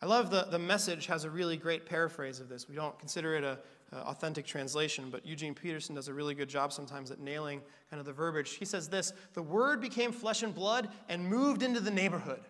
I 0.00 0.06
love 0.06 0.30
the, 0.30 0.46
the 0.50 0.58
message 0.58 1.04
has 1.08 1.24
a 1.24 1.30
really 1.30 1.58
great 1.58 1.84
paraphrase 1.84 2.40
of 2.40 2.48
this. 2.48 2.70
We 2.70 2.74
don't 2.74 2.98
consider 2.98 3.34
it 3.34 3.44
a, 3.44 3.58
uh, 3.92 3.96
authentic 3.96 4.46
translation, 4.46 5.08
but 5.10 5.26
Eugene 5.26 5.54
Peterson 5.54 5.94
does 5.94 6.08
a 6.08 6.14
really 6.14 6.34
good 6.34 6.48
job 6.48 6.72
sometimes 6.72 7.10
at 7.10 7.20
nailing 7.20 7.60
kind 7.90 8.00
of 8.00 8.06
the 8.06 8.12
verbiage. 8.12 8.54
He 8.54 8.64
says 8.64 8.88
this 8.88 9.12
The 9.34 9.42
Word 9.42 9.80
became 9.80 10.12
flesh 10.12 10.42
and 10.42 10.54
blood 10.54 10.88
and 11.08 11.28
moved 11.28 11.62
into 11.62 11.80
the 11.80 11.90
neighborhood. 11.90 12.40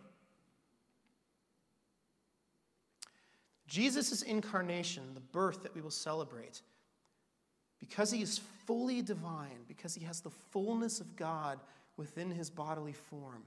Jesus' 3.67 4.23
incarnation, 4.23 5.03
the 5.15 5.21
birth 5.21 5.63
that 5.63 5.75
we 5.75 5.81
will 5.81 5.91
celebrate, 5.91 6.61
because 7.81 8.11
he 8.11 8.23
is 8.23 8.39
fully 8.67 9.01
divine, 9.01 9.65
because 9.67 9.95
he 9.95 10.05
has 10.05 10.21
the 10.21 10.31
fullness 10.31 11.01
of 11.01 11.17
God 11.17 11.59
within 11.97 12.31
his 12.31 12.51
bodily 12.51 12.93
form, 12.93 13.43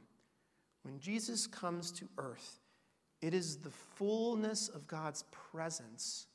when 0.82 1.00
Jesus 1.00 1.48
comes 1.48 1.92
to 1.92 2.08
earth, 2.18 2.60
it 3.22 3.34
is 3.34 3.58
the 3.58 3.70
fullness 3.70 4.68
of 4.68 4.88
God's 4.88 5.24
presence 5.52 6.28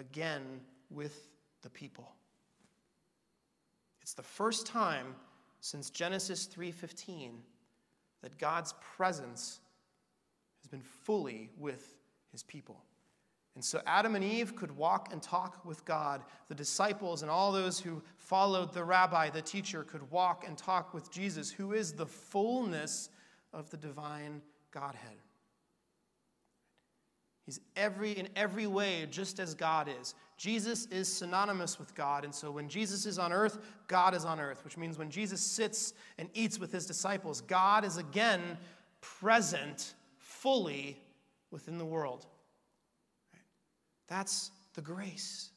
again 0.00 0.60
with 0.90 1.28
the 1.62 1.70
people. 1.70 2.12
It's 4.02 4.14
the 4.14 4.22
first 4.22 4.66
time 4.66 5.14
since 5.60 5.90
Genesis 5.90 6.46
3:15 6.46 7.44
that 8.22 8.38
God's 8.38 8.74
presence 8.80 9.60
has 10.58 10.66
been 10.66 10.82
fully 10.82 11.50
with 11.56 11.96
his 12.32 12.42
people. 12.42 12.84
And 13.54 13.64
so 13.64 13.82
Adam 13.84 14.14
and 14.14 14.24
Eve 14.24 14.54
could 14.54 14.70
walk 14.70 15.12
and 15.12 15.22
talk 15.22 15.64
with 15.64 15.84
God. 15.84 16.24
The 16.48 16.54
disciples 16.54 17.22
and 17.22 17.30
all 17.30 17.52
those 17.52 17.80
who 17.80 18.02
followed 18.16 18.72
the 18.72 18.84
rabbi, 18.84 19.28
the 19.28 19.42
teacher, 19.42 19.84
could 19.84 20.08
walk 20.10 20.46
and 20.46 20.56
talk 20.56 20.94
with 20.94 21.10
Jesus, 21.10 21.50
who 21.50 21.72
is 21.72 21.92
the 21.92 22.06
fullness 22.06 23.10
of 23.52 23.68
the 23.70 23.76
divine 23.76 24.40
Godhead. 24.70 25.20
He's 27.46 27.60
every 27.76 28.12
in 28.12 28.28
every 28.36 28.66
way 28.66 29.06
just 29.10 29.40
as 29.40 29.54
God 29.54 29.88
is. 30.00 30.14
Jesus 30.36 30.86
is 30.86 31.12
synonymous 31.12 31.78
with 31.78 31.94
God, 31.94 32.24
and 32.24 32.34
so 32.34 32.50
when 32.50 32.68
Jesus 32.68 33.06
is 33.06 33.18
on 33.18 33.32
earth, 33.32 33.58
God 33.88 34.14
is 34.14 34.24
on 34.24 34.40
earth, 34.40 34.64
which 34.64 34.76
means 34.76 34.98
when 34.98 35.10
Jesus 35.10 35.40
sits 35.40 35.92
and 36.18 36.28
eats 36.32 36.58
with 36.58 36.72
his 36.72 36.86
disciples, 36.86 37.40
God 37.40 37.84
is 37.84 37.96
again 37.96 38.56
present 39.00 39.94
fully 40.16 41.00
within 41.50 41.78
the 41.78 41.84
world. 41.84 42.26
That's 44.08 44.50
the 44.74 44.82
grace. 44.82 45.50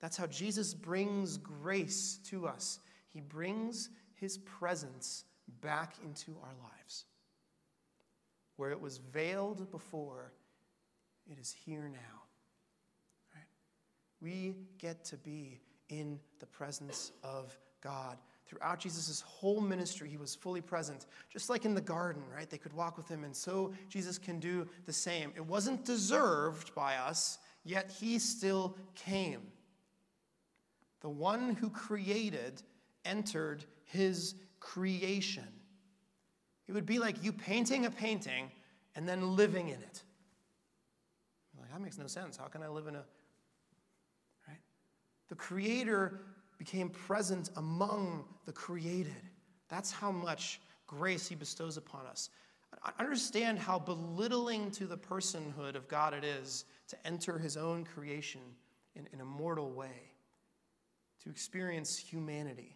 That's 0.00 0.16
how 0.16 0.26
Jesus 0.26 0.74
brings 0.74 1.38
grace 1.38 2.18
to 2.26 2.46
us. 2.46 2.80
He 3.08 3.20
brings 3.20 3.88
his 4.14 4.38
presence 4.38 5.24
back 5.60 5.94
into 6.04 6.36
our 6.42 6.54
lives. 6.62 7.04
Where 8.56 8.70
it 8.70 8.80
was 8.80 8.98
veiled 8.98 9.70
before, 9.70 10.32
it 11.30 11.38
is 11.38 11.54
here 11.64 11.88
now. 11.92 12.22
Right? 13.34 13.44
We 14.20 14.56
get 14.78 15.04
to 15.06 15.16
be 15.16 15.60
in 15.88 16.18
the 16.38 16.46
presence 16.46 17.12
of 17.22 17.56
God. 17.82 18.18
Throughout 18.46 18.78
Jesus' 18.78 19.20
whole 19.22 19.60
ministry, 19.60 20.08
he 20.08 20.16
was 20.16 20.34
fully 20.34 20.60
present. 20.60 21.06
Just 21.30 21.50
like 21.50 21.64
in 21.64 21.74
the 21.74 21.80
garden, 21.80 22.22
right? 22.34 22.48
They 22.48 22.58
could 22.58 22.72
walk 22.72 22.96
with 22.96 23.08
him, 23.08 23.24
and 23.24 23.34
so 23.34 23.72
Jesus 23.88 24.18
can 24.18 24.38
do 24.38 24.68
the 24.84 24.92
same. 24.92 25.32
It 25.34 25.44
wasn't 25.44 25.84
deserved 25.84 26.74
by 26.74 26.96
us, 26.96 27.38
yet 27.64 27.90
he 27.90 28.18
still 28.20 28.76
came. 28.94 29.42
The 31.00 31.08
one 31.08 31.54
who 31.56 31.70
created 31.70 32.62
entered 33.04 33.64
his 33.84 34.34
creation. 34.60 35.46
It 36.68 36.72
would 36.72 36.86
be 36.86 36.98
like 36.98 37.22
you 37.22 37.32
painting 37.32 37.86
a 37.86 37.90
painting 37.90 38.50
and 38.94 39.08
then 39.08 39.36
living 39.36 39.68
in 39.68 39.80
it. 39.80 40.02
That 41.76 41.82
makes 41.82 41.98
no 41.98 42.06
sense. 42.06 42.38
How 42.38 42.46
can 42.46 42.62
I 42.62 42.68
live 42.68 42.86
in 42.86 42.94
a. 42.94 43.04
Right? 44.48 44.56
The 45.28 45.34
Creator 45.34 46.22
became 46.56 46.88
present 46.88 47.50
among 47.56 48.24
the 48.46 48.52
created. 48.52 49.12
That's 49.68 49.92
how 49.92 50.10
much 50.10 50.58
grace 50.86 51.28
He 51.28 51.34
bestows 51.34 51.76
upon 51.76 52.06
us. 52.06 52.30
Understand 52.98 53.58
how 53.58 53.78
belittling 53.78 54.70
to 54.70 54.86
the 54.86 54.96
personhood 54.96 55.74
of 55.74 55.86
God 55.86 56.14
it 56.14 56.24
is 56.24 56.64
to 56.88 56.96
enter 57.06 57.38
His 57.38 57.58
own 57.58 57.84
creation 57.84 58.40
in, 58.94 59.06
in 59.12 59.20
a 59.20 59.26
mortal 59.26 59.70
way, 59.70 60.00
to 61.24 61.28
experience 61.28 61.98
humanity. 61.98 62.74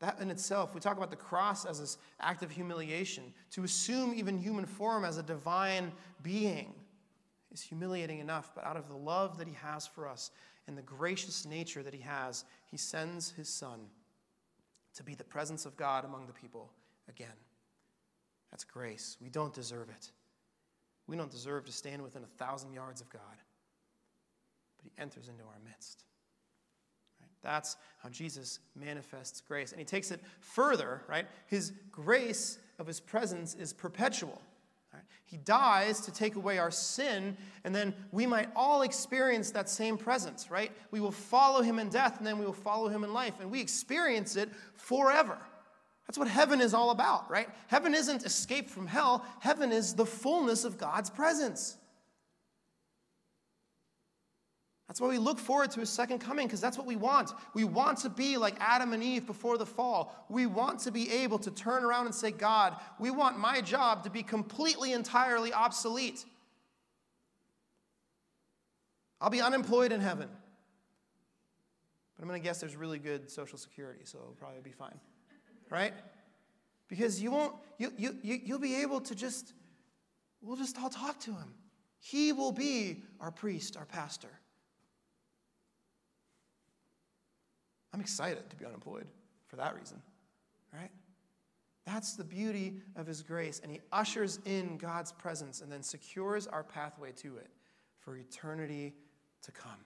That 0.00 0.18
in 0.18 0.30
itself, 0.30 0.74
we 0.74 0.80
talk 0.80 0.96
about 0.96 1.10
the 1.10 1.16
cross 1.16 1.66
as 1.66 1.78
this 1.78 1.98
act 2.20 2.42
of 2.42 2.50
humiliation. 2.50 3.34
To 3.52 3.64
assume 3.64 4.14
even 4.14 4.38
human 4.38 4.64
form 4.64 5.04
as 5.04 5.18
a 5.18 5.22
divine 5.22 5.92
being 6.22 6.74
is 7.52 7.60
humiliating 7.60 8.18
enough, 8.18 8.52
but 8.54 8.64
out 8.64 8.76
of 8.76 8.88
the 8.88 8.96
love 8.96 9.36
that 9.38 9.46
He 9.46 9.54
has 9.54 9.86
for 9.86 10.08
us 10.08 10.30
and 10.66 10.76
the 10.76 10.82
gracious 10.82 11.44
nature 11.44 11.82
that 11.82 11.92
He 11.92 12.00
has, 12.00 12.44
He 12.70 12.78
sends 12.78 13.30
His 13.32 13.48
Son 13.48 13.80
to 14.94 15.02
be 15.02 15.14
the 15.14 15.24
presence 15.24 15.66
of 15.66 15.76
God 15.76 16.04
among 16.04 16.26
the 16.26 16.32
people 16.32 16.72
again. 17.08 17.28
That's 18.50 18.64
grace. 18.64 19.18
We 19.20 19.28
don't 19.28 19.52
deserve 19.52 19.90
it. 19.90 20.10
We 21.06 21.16
don't 21.16 21.30
deserve 21.30 21.66
to 21.66 21.72
stand 21.72 22.02
within 22.02 22.22
a 22.22 22.44
thousand 22.44 22.72
yards 22.72 23.00
of 23.00 23.10
God, 23.10 23.20
but 24.78 24.84
He 24.84 24.92
enters 24.96 25.28
into 25.28 25.44
our 25.44 25.58
midst. 25.64 26.04
That's 27.42 27.76
how 27.98 28.08
Jesus 28.08 28.60
manifests 28.74 29.40
grace. 29.40 29.72
And 29.72 29.78
he 29.78 29.84
takes 29.84 30.10
it 30.10 30.20
further, 30.40 31.02
right? 31.08 31.26
His 31.46 31.72
grace 31.90 32.58
of 32.78 32.86
his 32.86 33.00
presence 33.00 33.54
is 33.54 33.72
perpetual. 33.72 34.40
Right? 34.92 35.02
He 35.24 35.36
dies 35.36 36.00
to 36.02 36.12
take 36.12 36.34
away 36.34 36.58
our 36.58 36.70
sin, 36.70 37.36
and 37.64 37.74
then 37.74 37.94
we 38.10 38.26
might 38.26 38.48
all 38.56 38.82
experience 38.82 39.50
that 39.52 39.68
same 39.68 39.96
presence, 39.96 40.50
right? 40.50 40.72
We 40.90 41.00
will 41.00 41.12
follow 41.12 41.62
him 41.62 41.78
in 41.78 41.88
death, 41.88 42.18
and 42.18 42.26
then 42.26 42.38
we 42.38 42.44
will 42.44 42.52
follow 42.52 42.88
him 42.88 43.04
in 43.04 43.12
life, 43.12 43.34
and 43.40 43.50
we 43.50 43.60
experience 43.60 44.36
it 44.36 44.50
forever. 44.74 45.38
That's 46.06 46.18
what 46.18 46.26
heaven 46.26 46.60
is 46.60 46.74
all 46.74 46.90
about, 46.90 47.30
right? 47.30 47.48
Heaven 47.68 47.94
isn't 47.94 48.24
escape 48.24 48.68
from 48.68 48.88
hell, 48.88 49.24
heaven 49.38 49.70
is 49.70 49.94
the 49.94 50.06
fullness 50.06 50.64
of 50.64 50.76
God's 50.76 51.08
presence. 51.08 51.76
That's 54.90 55.00
why 55.00 55.06
we 55.06 55.18
look 55.18 55.38
forward 55.38 55.70
to 55.70 55.78
his 55.78 55.88
second 55.88 56.18
coming, 56.18 56.48
because 56.48 56.60
that's 56.60 56.76
what 56.76 56.84
we 56.84 56.96
want. 56.96 57.30
We 57.54 57.62
want 57.62 57.98
to 57.98 58.08
be 58.08 58.36
like 58.36 58.56
Adam 58.58 58.92
and 58.92 59.04
Eve 59.04 59.24
before 59.24 59.56
the 59.56 59.64
fall. 59.64 60.26
We 60.28 60.46
want 60.46 60.80
to 60.80 60.90
be 60.90 61.08
able 61.12 61.38
to 61.38 61.50
turn 61.52 61.84
around 61.84 62.06
and 62.06 62.14
say, 62.14 62.32
God, 62.32 62.74
we 62.98 63.12
want 63.12 63.38
my 63.38 63.60
job 63.60 64.02
to 64.02 64.10
be 64.10 64.24
completely, 64.24 64.92
entirely 64.92 65.52
obsolete. 65.52 66.24
I'll 69.20 69.30
be 69.30 69.40
unemployed 69.40 69.92
in 69.92 70.00
heaven. 70.00 70.28
But 72.16 72.22
I'm 72.24 72.28
going 72.28 72.42
to 72.42 72.44
guess 72.44 72.58
there's 72.58 72.74
really 72.74 72.98
good 72.98 73.30
Social 73.30 73.58
Security, 73.58 74.00
so 74.02 74.18
it'll 74.18 74.32
probably 74.32 74.60
be 74.60 74.72
fine. 74.72 74.98
Right? 75.70 75.94
Because 76.88 77.22
you 77.22 77.30
won't, 77.30 77.54
you, 77.78 77.92
you, 77.96 78.16
you, 78.24 78.40
you'll 78.42 78.58
be 78.58 78.82
able 78.82 79.00
to 79.02 79.14
just, 79.14 79.52
we'll 80.42 80.56
just 80.56 80.76
all 80.82 80.90
talk 80.90 81.20
to 81.20 81.30
him. 81.30 81.54
He 82.00 82.32
will 82.32 82.50
be 82.50 83.04
our 83.20 83.30
priest, 83.30 83.76
our 83.76 83.86
pastor. 83.86 84.30
I'm 87.92 88.00
excited 88.00 88.48
to 88.50 88.56
be 88.56 88.64
unemployed 88.64 89.06
for 89.48 89.56
that 89.56 89.74
reason, 89.74 90.00
right? 90.72 90.90
That's 91.86 92.14
the 92.14 92.24
beauty 92.24 92.74
of 92.96 93.06
His 93.06 93.22
grace. 93.22 93.60
And 93.62 93.72
He 93.72 93.80
ushers 93.92 94.38
in 94.44 94.76
God's 94.76 95.12
presence 95.12 95.60
and 95.60 95.70
then 95.70 95.82
secures 95.82 96.46
our 96.46 96.62
pathway 96.62 97.12
to 97.12 97.36
it 97.36 97.48
for 97.98 98.16
eternity 98.16 98.94
to 99.42 99.52
come. 99.52 99.84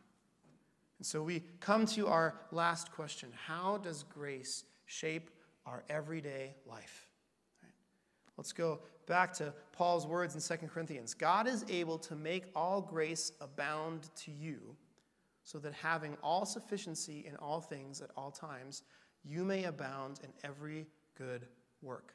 And 0.98 1.06
so 1.06 1.22
we 1.22 1.42
come 1.60 1.86
to 1.86 2.08
our 2.08 2.34
last 2.50 2.92
question 2.92 3.30
How 3.46 3.78
does 3.78 4.04
grace 4.04 4.64
shape 4.86 5.30
our 5.66 5.82
everyday 5.88 6.54
life? 6.66 7.08
Right? 7.62 7.72
Let's 8.36 8.52
go 8.52 8.80
back 9.06 9.32
to 9.34 9.52
Paul's 9.72 10.06
words 10.06 10.34
in 10.34 10.58
2 10.58 10.66
Corinthians 10.66 11.14
God 11.14 11.46
is 11.46 11.64
able 11.68 11.98
to 11.98 12.14
make 12.14 12.44
all 12.54 12.80
grace 12.80 13.32
abound 13.40 14.08
to 14.16 14.30
you 14.30 14.76
so 15.44 15.58
that 15.58 15.74
having 15.74 16.16
all 16.22 16.46
sufficiency 16.46 17.24
in 17.26 17.36
all 17.36 17.60
things 17.60 18.00
at 18.00 18.10
all 18.16 18.30
times, 18.30 18.82
you 19.22 19.44
may 19.44 19.64
abound 19.64 20.20
in 20.24 20.30
every 20.42 20.86
good 21.16 21.46
work. 21.82 22.14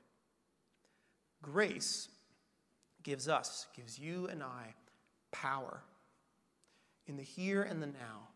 Grace 1.41 2.09
gives 3.03 3.29
us, 3.29 3.67
gives 3.75 3.97
you 3.97 4.27
and 4.27 4.43
I, 4.43 4.73
power 5.31 5.81
in 7.07 7.15
the 7.15 7.23
here 7.23 7.63
and 7.63 7.81
the 7.81 7.87
now, 7.87 8.27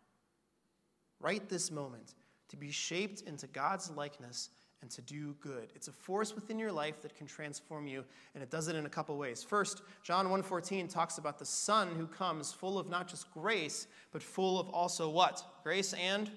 right 1.19 1.47
this 1.49 1.71
moment, 1.71 2.15
to 2.49 2.57
be 2.57 2.71
shaped 2.71 3.21
into 3.21 3.47
God's 3.47 3.89
likeness 3.91 4.49
and 4.83 4.91
to 4.91 5.01
do 5.01 5.33
good. 5.39 5.69
It's 5.75 5.87
a 5.87 5.93
force 5.93 6.35
within 6.35 6.59
your 6.59 6.71
life 6.71 7.01
that 7.03 7.15
can 7.15 7.25
transform 7.25 7.87
you, 7.87 8.03
and 8.35 8.43
it 8.43 8.51
does 8.51 8.67
it 8.67 8.75
in 8.75 8.85
a 8.85 8.89
couple 8.89 9.17
ways. 9.17 9.41
First, 9.41 9.81
John 10.03 10.27
1:14 10.27 10.89
talks 10.89 11.17
about 11.17 11.39
the 11.39 11.45
Son 11.45 11.95
who 11.95 12.05
comes 12.05 12.51
full 12.51 12.77
of 12.77 12.89
not 12.89 13.07
just 13.07 13.31
grace, 13.31 13.87
but 14.11 14.21
full 14.21 14.59
of 14.59 14.67
also 14.69 15.09
what? 15.09 15.41
Grace 15.63 15.93
and 15.93 16.29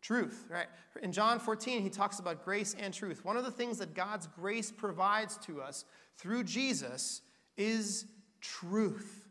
truth, 0.00 0.46
right? 0.48 0.68
In 1.02 1.10
John 1.10 1.40
14, 1.40 1.82
he 1.82 1.90
talks 1.90 2.20
about 2.20 2.44
grace 2.44 2.76
and 2.78 2.94
truth. 2.94 3.24
One 3.24 3.36
of 3.36 3.44
the 3.44 3.50
things 3.50 3.78
that 3.78 3.92
God's 3.92 4.28
grace 4.28 4.70
provides 4.70 5.36
to 5.38 5.60
us 5.60 5.84
through 6.18 6.44
Jesus 6.44 7.22
is 7.56 8.06
truth. 8.40 9.25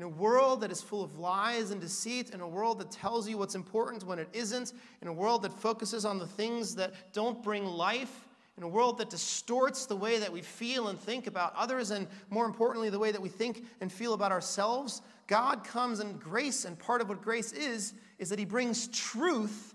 In 0.00 0.04
a 0.04 0.08
world 0.08 0.62
that 0.62 0.72
is 0.72 0.80
full 0.80 1.04
of 1.04 1.18
lies 1.18 1.72
and 1.72 1.78
deceit, 1.78 2.30
in 2.30 2.40
a 2.40 2.48
world 2.48 2.78
that 2.78 2.90
tells 2.90 3.28
you 3.28 3.36
what's 3.36 3.54
important 3.54 4.02
when 4.02 4.18
it 4.18 4.30
isn't, 4.32 4.72
in 5.02 5.08
a 5.08 5.12
world 5.12 5.42
that 5.42 5.52
focuses 5.52 6.06
on 6.06 6.18
the 6.18 6.26
things 6.26 6.74
that 6.76 6.94
don't 7.12 7.42
bring 7.42 7.66
life, 7.66 8.26
in 8.56 8.62
a 8.62 8.68
world 8.68 8.96
that 8.96 9.10
distorts 9.10 9.84
the 9.84 9.94
way 9.94 10.18
that 10.18 10.32
we 10.32 10.40
feel 10.40 10.88
and 10.88 10.98
think 10.98 11.26
about 11.26 11.54
others, 11.54 11.90
and 11.90 12.06
more 12.30 12.46
importantly, 12.46 12.88
the 12.88 12.98
way 12.98 13.12
that 13.12 13.20
we 13.20 13.28
think 13.28 13.66
and 13.82 13.92
feel 13.92 14.14
about 14.14 14.32
ourselves, 14.32 15.02
God 15.26 15.64
comes 15.64 16.00
in 16.00 16.14
grace, 16.16 16.64
and 16.64 16.78
part 16.78 17.02
of 17.02 17.10
what 17.10 17.20
grace 17.20 17.52
is, 17.52 17.92
is 18.18 18.30
that 18.30 18.38
He 18.38 18.46
brings 18.46 18.88
truth 18.88 19.74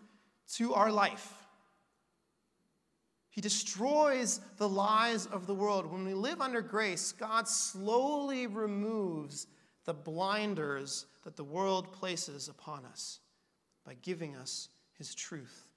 to 0.53 0.73
our 0.73 0.91
life. 0.91 1.33
He 3.29 3.41
destroys 3.41 4.39
the 4.57 4.67
lies 4.67 5.27
of 5.27 5.45
the 5.45 5.53
world. 5.53 5.85
When 5.85 6.03
we 6.03 6.15
live 6.15 6.41
under 6.41 6.63
grace, 6.63 7.11
God 7.11 7.47
slowly 7.47 8.47
removes 8.47 9.45
the 9.85 9.93
blinders 9.93 11.05
that 11.23 11.35
the 11.35 11.43
world 11.43 11.91
places 11.93 12.49
upon 12.49 12.85
us 12.85 13.19
by 13.85 13.95
giving 14.01 14.35
us 14.35 14.69
his 14.97 15.13
truth. 15.13 15.67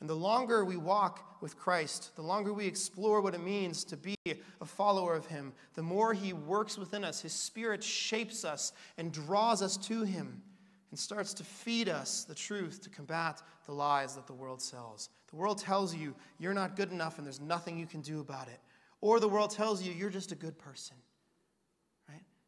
And 0.00 0.08
the 0.08 0.14
longer 0.14 0.64
we 0.64 0.76
walk 0.76 1.42
with 1.42 1.58
Christ, 1.58 2.16
the 2.16 2.22
longer 2.22 2.54
we 2.54 2.66
explore 2.66 3.20
what 3.20 3.34
it 3.34 3.42
means 3.42 3.84
to 3.84 3.98
be 3.98 4.16
a 4.24 4.64
follower 4.64 5.14
of 5.14 5.26
Him, 5.26 5.52
the 5.74 5.82
more 5.82 6.14
He 6.14 6.32
works 6.32 6.78
within 6.78 7.04
us. 7.04 7.20
His 7.20 7.34
Spirit 7.34 7.84
shapes 7.84 8.44
us 8.44 8.72
and 8.96 9.12
draws 9.12 9.60
us 9.60 9.76
to 9.76 10.02
Him 10.02 10.42
and 10.90 10.98
starts 10.98 11.34
to 11.34 11.44
feed 11.44 11.90
us 11.90 12.24
the 12.24 12.34
truth 12.34 12.82
to 12.82 12.90
combat 12.90 13.42
the 13.66 13.72
lies 13.72 14.14
that 14.16 14.26
the 14.26 14.32
world 14.32 14.62
sells. 14.62 15.10
The 15.30 15.36
world 15.36 15.58
tells 15.58 15.94
you 15.94 16.14
you're 16.38 16.54
not 16.54 16.76
good 16.76 16.92
enough 16.92 17.18
and 17.18 17.26
there's 17.26 17.40
nothing 17.40 17.78
you 17.78 17.86
can 17.86 18.00
do 18.00 18.20
about 18.20 18.48
it. 18.48 18.60
Or 19.02 19.20
the 19.20 19.28
world 19.28 19.50
tells 19.50 19.82
you 19.82 19.92
you're 19.92 20.10
just 20.10 20.32
a 20.32 20.36
good 20.36 20.58
person. 20.58 20.96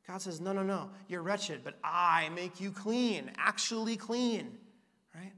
God 0.07 0.21
says, 0.21 0.41
No, 0.41 0.53
no, 0.53 0.63
no, 0.63 0.91
you're 1.09 1.23
wretched, 1.23 1.63
but 1.65 1.79
I 1.85 2.29
make 2.35 2.61
you 2.61 2.71
clean, 2.71 3.31
actually 3.37 3.97
clean, 3.97 4.59
right? 5.15 5.33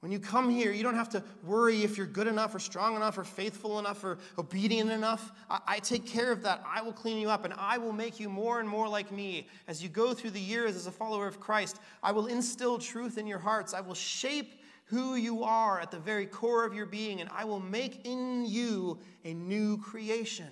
When 0.00 0.12
you 0.12 0.20
come 0.20 0.48
here, 0.48 0.70
you 0.70 0.84
don't 0.84 0.94
have 0.94 1.08
to 1.10 1.24
worry 1.42 1.82
if 1.82 1.96
you're 1.96 2.06
good 2.06 2.28
enough 2.28 2.54
or 2.54 2.60
strong 2.60 2.94
enough 2.94 3.18
or 3.18 3.24
faithful 3.24 3.80
enough 3.80 4.04
or 4.04 4.18
obedient 4.38 4.92
enough. 4.92 5.32
I, 5.50 5.60
I, 5.66 5.78
take 5.80 6.06
care 6.06 6.30
of 6.30 6.42
that. 6.42 6.62
I 6.64 6.82
will 6.82 6.92
clean 6.92 7.18
you 7.18 7.28
up 7.28 7.44
and 7.44 7.52
I 7.54 7.78
will 7.78 7.92
make 7.92 8.20
you 8.20 8.28
more 8.28 8.60
and 8.60 8.68
more 8.68 8.88
like 8.88 9.10
me. 9.10 9.48
As 9.66 9.82
you 9.82 9.88
go 9.88 10.14
through 10.14 10.30
the 10.30 10.40
years 10.40 10.76
as 10.76 10.86
a 10.86 10.92
follower 10.92 11.26
of 11.26 11.40
Christ, 11.40 11.80
I 12.00 12.12
will 12.12 12.28
instill 12.28 12.78
truth 12.78 13.18
in 13.18 13.26
your 13.26 13.40
hearts. 13.40 13.74
I 13.74 13.80
will 13.80 13.94
shape 13.94 14.60
who 14.84 15.16
you 15.16 15.42
are 15.42 15.80
at 15.80 15.90
the 15.90 15.98
very 15.98 16.26
core 16.26 16.64
of 16.64 16.74
your 16.74 16.86
being, 16.86 17.20
and 17.20 17.28
I 17.34 17.44
will 17.44 17.60
make 17.60 18.06
in 18.06 18.46
you 18.46 19.00
a 19.24 19.34
new 19.34 19.78
creation. 19.78 20.48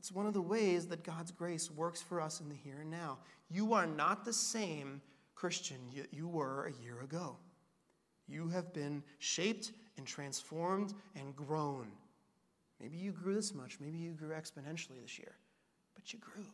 That's 0.00 0.12
one 0.12 0.24
of 0.24 0.32
the 0.32 0.40
ways 0.40 0.86
that 0.86 1.04
God's 1.04 1.30
grace 1.30 1.70
works 1.70 2.00
for 2.00 2.22
us 2.22 2.40
in 2.40 2.48
the 2.48 2.54
here 2.54 2.78
and 2.80 2.90
now. 2.90 3.18
You 3.50 3.74
are 3.74 3.86
not 3.86 4.24
the 4.24 4.32
same 4.32 5.02
Christian 5.34 5.76
you 6.10 6.26
were 6.26 6.68
a 6.68 6.82
year 6.82 7.02
ago. 7.02 7.36
You 8.26 8.48
have 8.48 8.72
been 8.72 9.02
shaped 9.18 9.72
and 9.98 10.06
transformed 10.06 10.94
and 11.16 11.36
grown. 11.36 11.88
Maybe 12.80 12.96
you 12.96 13.12
grew 13.12 13.34
this 13.34 13.54
much, 13.54 13.76
maybe 13.78 13.98
you 13.98 14.12
grew 14.12 14.30
exponentially 14.30 15.02
this 15.02 15.18
year, 15.18 15.34
but 15.94 16.14
you 16.14 16.18
grew. 16.18 16.46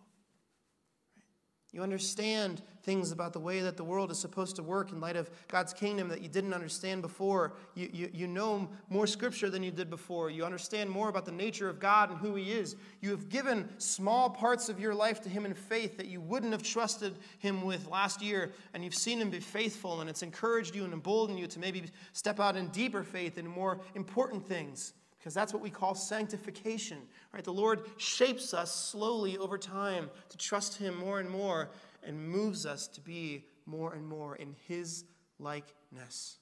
You 1.76 1.82
understand 1.82 2.62
things 2.84 3.12
about 3.12 3.34
the 3.34 3.38
way 3.38 3.60
that 3.60 3.76
the 3.76 3.84
world 3.84 4.10
is 4.10 4.18
supposed 4.18 4.56
to 4.56 4.62
work 4.62 4.92
in 4.92 4.98
light 4.98 5.14
of 5.14 5.28
God's 5.48 5.74
kingdom 5.74 6.08
that 6.08 6.22
you 6.22 6.28
didn't 6.30 6.54
understand 6.54 7.02
before. 7.02 7.52
You, 7.74 7.90
you, 7.92 8.10
you 8.14 8.26
know 8.26 8.70
more 8.88 9.06
scripture 9.06 9.50
than 9.50 9.62
you 9.62 9.70
did 9.70 9.90
before. 9.90 10.30
You 10.30 10.46
understand 10.46 10.88
more 10.88 11.10
about 11.10 11.26
the 11.26 11.32
nature 11.32 11.68
of 11.68 11.78
God 11.78 12.08
and 12.08 12.18
who 12.18 12.34
He 12.34 12.52
is. 12.52 12.76
You 13.02 13.10
have 13.10 13.28
given 13.28 13.68
small 13.76 14.30
parts 14.30 14.70
of 14.70 14.80
your 14.80 14.94
life 14.94 15.20
to 15.20 15.28
Him 15.28 15.44
in 15.44 15.52
faith 15.52 15.98
that 15.98 16.06
you 16.06 16.18
wouldn't 16.22 16.52
have 16.52 16.62
trusted 16.62 17.18
Him 17.40 17.62
with 17.62 17.90
last 17.90 18.22
year, 18.22 18.52
and 18.72 18.82
you've 18.82 18.94
seen 18.94 19.20
Him 19.20 19.28
be 19.28 19.40
faithful, 19.40 20.00
and 20.00 20.08
it's 20.08 20.22
encouraged 20.22 20.74
you 20.74 20.84
and 20.84 20.94
emboldened 20.94 21.38
you 21.38 21.46
to 21.46 21.58
maybe 21.58 21.82
step 22.14 22.40
out 22.40 22.56
in 22.56 22.68
deeper 22.68 23.02
faith 23.02 23.36
in 23.36 23.46
more 23.46 23.82
important 23.94 24.48
things 24.48 24.94
because 25.26 25.34
that's 25.34 25.52
what 25.52 25.60
we 25.60 25.70
call 25.70 25.96
sanctification. 25.96 26.98
Right? 27.32 27.42
The 27.42 27.52
Lord 27.52 27.80
shapes 27.96 28.54
us 28.54 28.72
slowly 28.72 29.36
over 29.38 29.58
time 29.58 30.08
to 30.28 30.36
trust 30.36 30.78
Him 30.78 30.96
more 30.96 31.18
and 31.18 31.28
more 31.28 31.70
and 32.04 32.28
moves 32.28 32.64
us 32.64 32.86
to 32.86 33.00
be 33.00 33.44
more 33.66 33.92
and 33.94 34.06
more 34.06 34.36
in 34.36 34.54
His 34.68 35.04
likeness. 35.40 36.38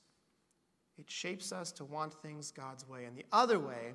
It 0.98 1.10
shapes 1.10 1.50
us 1.50 1.72
to 1.72 1.86
want 1.86 2.12
things 2.12 2.50
God's 2.50 2.86
way. 2.86 3.06
And 3.06 3.16
the 3.16 3.24
other 3.32 3.58
way 3.58 3.94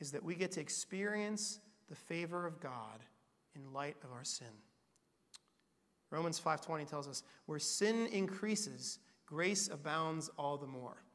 is 0.00 0.10
that 0.10 0.24
we 0.24 0.34
get 0.34 0.50
to 0.52 0.60
experience 0.60 1.60
the 1.88 1.94
favor 1.94 2.48
of 2.48 2.58
God 2.58 3.04
in 3.54 3.72
light 3.72 3.96
of 4.02 4.10
our 4.10 4.24
sin. 4.24 4.48
Romans 6.10 6.40
5:20 6.40 6.84
tells 6.84 7.06
us, 7.06 7.22
"Where 7.44 7.60
sin 7.60 8.08
increases, 8.08 8.98
grace 9.24 9.68
abounds 9.68 10.30
all 10.30 10.58
the 10.58 10.66
more." 10.66 11.05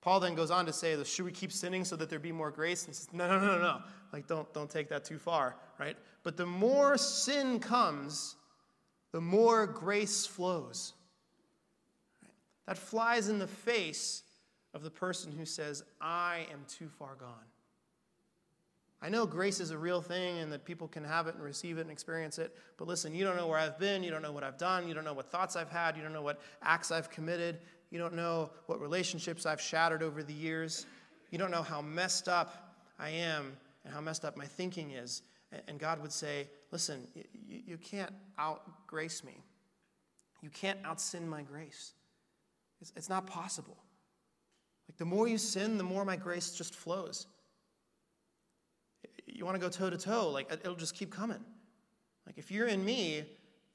Paul 0.00 0.20
then 0.20 0.34
goes 0.34 0.50
on 0.50 0.66
to 0.66 0.72
say, 0.72 1.02
should 1.04 1.24
we 1.24 1.32
keep 1.32 1.52
sinning 1.52 1.84
so 1.84 1.94
that 1.96 2.08
there 2.08 2.18
be 2.18 2.32
more 2.32 2.50
grace? 2.50 2.84
And 2.84 2.94
he 2.94 2.94
says, 2.94 3.12
no, 3.12 3.28
no, 3.28 3.38
no, 3.38 3.58
no. 3.58 3.62
No. 3.62 3.82
Like, 4.12 4.26
don't, 4.26 4.52
don't 4.54 4.70
take 4.70 4.88
that 4.88 5.04
too 5.04 5.18
far, 5.18 5.56
right? 5.78 5.96
But 6.22 6.36
the 6.36 6.46
more 6.46 6.96
sin 6.96 7.60
comes, 7.60 8.36
the 9.12 9.20
more 9.20 9.66
grace 9.66 10.26
flows. 10.26 10.94
That 12.66 12.78
flies 12.78 13.28
in 13.28 13.38
the 13.38 13.46
face 13.46 14.22
of 14.74 14.82
the 14.82 14.90
person 14.90 15.32
who 15.32 15.44
says, 15.44 15.82
I 16.00 16.46
am 16.52 16.64
too 16.68 16.88
far 16.88 17.14
gone. 17.16 17.46
I 19.02 19.08
know 19.08 19.26
grace 19.26 19.60
is 19.60 19.70
a 19.70 19.78
real 19.78 20.02
thing 20.02 20.38
and 20.38 20.52
that 20.52 20.64
people 20.64 20.86
can 20.86 21.04
have 21.04 21.26
it 21.26 21.34
and 21.34 21.42
receive 21.42 21.78
it 21.78 21.82
and 21.82 21.90
experience 21.90 22.38
it, 22.38 22.54
but 22.76 22.86
listen, 22.86 23.14
you 23.14 23.24
don't 23.24 23.36
know 23.36 23.46
where 23.46 23.58
I've 23.58 23.78
been, 23.78 24.02
you 24.02 24.10
don't 24.10 24.20
know 24.20 24.32
what 24.32 24.44
I've 24.44 24.58
done, 24.58 24.86
you 24.86 24.92
don't 24.92 25.04
know 25.04 25.14
what 25.14 25.30
thoughts 25.30 25.56
I've 25.56 25.70
had, 25.70 25.96
you 25.96 26.02
don't 26.02 26.12
know 26.12 26.20
what 26.20 26.38
acts 26.62 26.90
I've 26.90 27.08
committed, 27.08 27.60
you 27.90 27.98
don't 27.98 28.14
know 28.14 28.50
what 28.66 28.80
relationships 28.80 29.46
I've 29.46 29.60
shattered 29.60 30.02
over 30.02 30.22
the 30.22 30.32
years. 30.32 30.86
You 31.30 31.38
don't 31.38 31.50
know 31.50 31.62
how 31.62 31.82
messed 31.82 32.28
up 32.28 32.74
I 32.98 33.10
am 33.10 33.56
and 33.84 33.92
how 33.92 34.00
messed 34.00 34.24
up 34.24 34.36
my 34.36 34.46
thinking 34.46 34.92
is. 34.92 35.22
And 35.66 35.78
God 35.78 36.00
would 36.00 36.12
say, 36.12 36.48
Listen, 36.70 37.08
you 37.48 37.76
can't 37.78 38.12
outgrace 38.38 39.24
me. 39.24 39.42
You 40.40 40.50
can't 40.50 40.78
out 40.84 41.00
sin 41.00 41.28
my 41.28 41.42
grace. 41.42 41.94
It's 42.96 43.08
not 43.08 43.26
possible. 43.26 43.76
Like 44.88 44.96
the 44.96 45.04
more 45.04 45.28
you 45.28 45.36
sin, 45.36 45.76
the 45.76 45.84
more 45.84 46.04
my 46.04 46.16
grace 46.16 46.52
just 46.52 46.74
flows. 46.74 47.26
You 49.26 49.44
want 49.44 49.56
to 49.56 49.60
go 49.60 49.68
toe 49.68 49.90
to 49.90 49.98
toe, 49.98 50.30
like 50.30 50.50
it'll 50.52 50.76
just 50.76 50.94
keep 50.94 51.12
coming. 51.12 51.44
Like 52.26 52.38
if 52.38 52.50
you're 52.50 52.68
in 52.68 52.84
me 52.84 53.24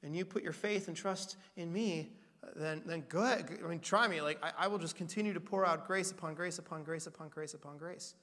and 0.02 0.16
you 0.16 0.24
put 0.24 0.42
your 0.42 0.52
faith 0.52 0.88
and 0.88 0.96
trust 0.96 1.36
in 1.56 1.72
me, 1.72 2.12
then, 2.54 2.82
then 2.86 3.04
go 3.08 3.22
ahead. 3.22 3.58
I 3.64 3.68
mean, 3.68 3.80
try 3.80 4.06
me. 4.06 4.20
Like, 4.20 4.38
I, 4.42 4.52
I 4.64 4.68
will 4.68 4.78
just 4.78 4.96
continue 4.96 5.32
to 5.32 5.40
pour 5.40 5.66
out 5.66 5.86
grace 5.86 6.10
upon 6.10 6.34
grace 6.34 6.58
upon 6.58 6.82
grace 6.82 7.06
upon 7.06 7.28
grace 7.28 7.54
upon 7.54 7.78
grace. 7.78 8.14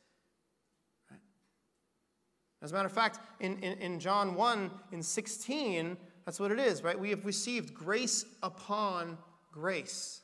Right? 1.09 1.19
As 2.62 2.71
a 2.71 2.75
matter 2.75 2.88
of 2.88 2.93
fact, 2.93 3.19
in, 3.39 3.57
in, 3.59 3.77
in 3.79 3.99
John 3.99 4.36
1, 4.36 4.71
in 4.91 5.03
16, 5.03 5.97
that's 6.25 6.39
what 6.39 6.51
it 6.51 6.59
is, 6.59 6.83
right? 6.83 6.97
We 6.97 7.09
have 7.09 7.25
received 7.25 7.73
grace 7.73 8.25
upon 8.41 9.17
grace. 9.51 10.21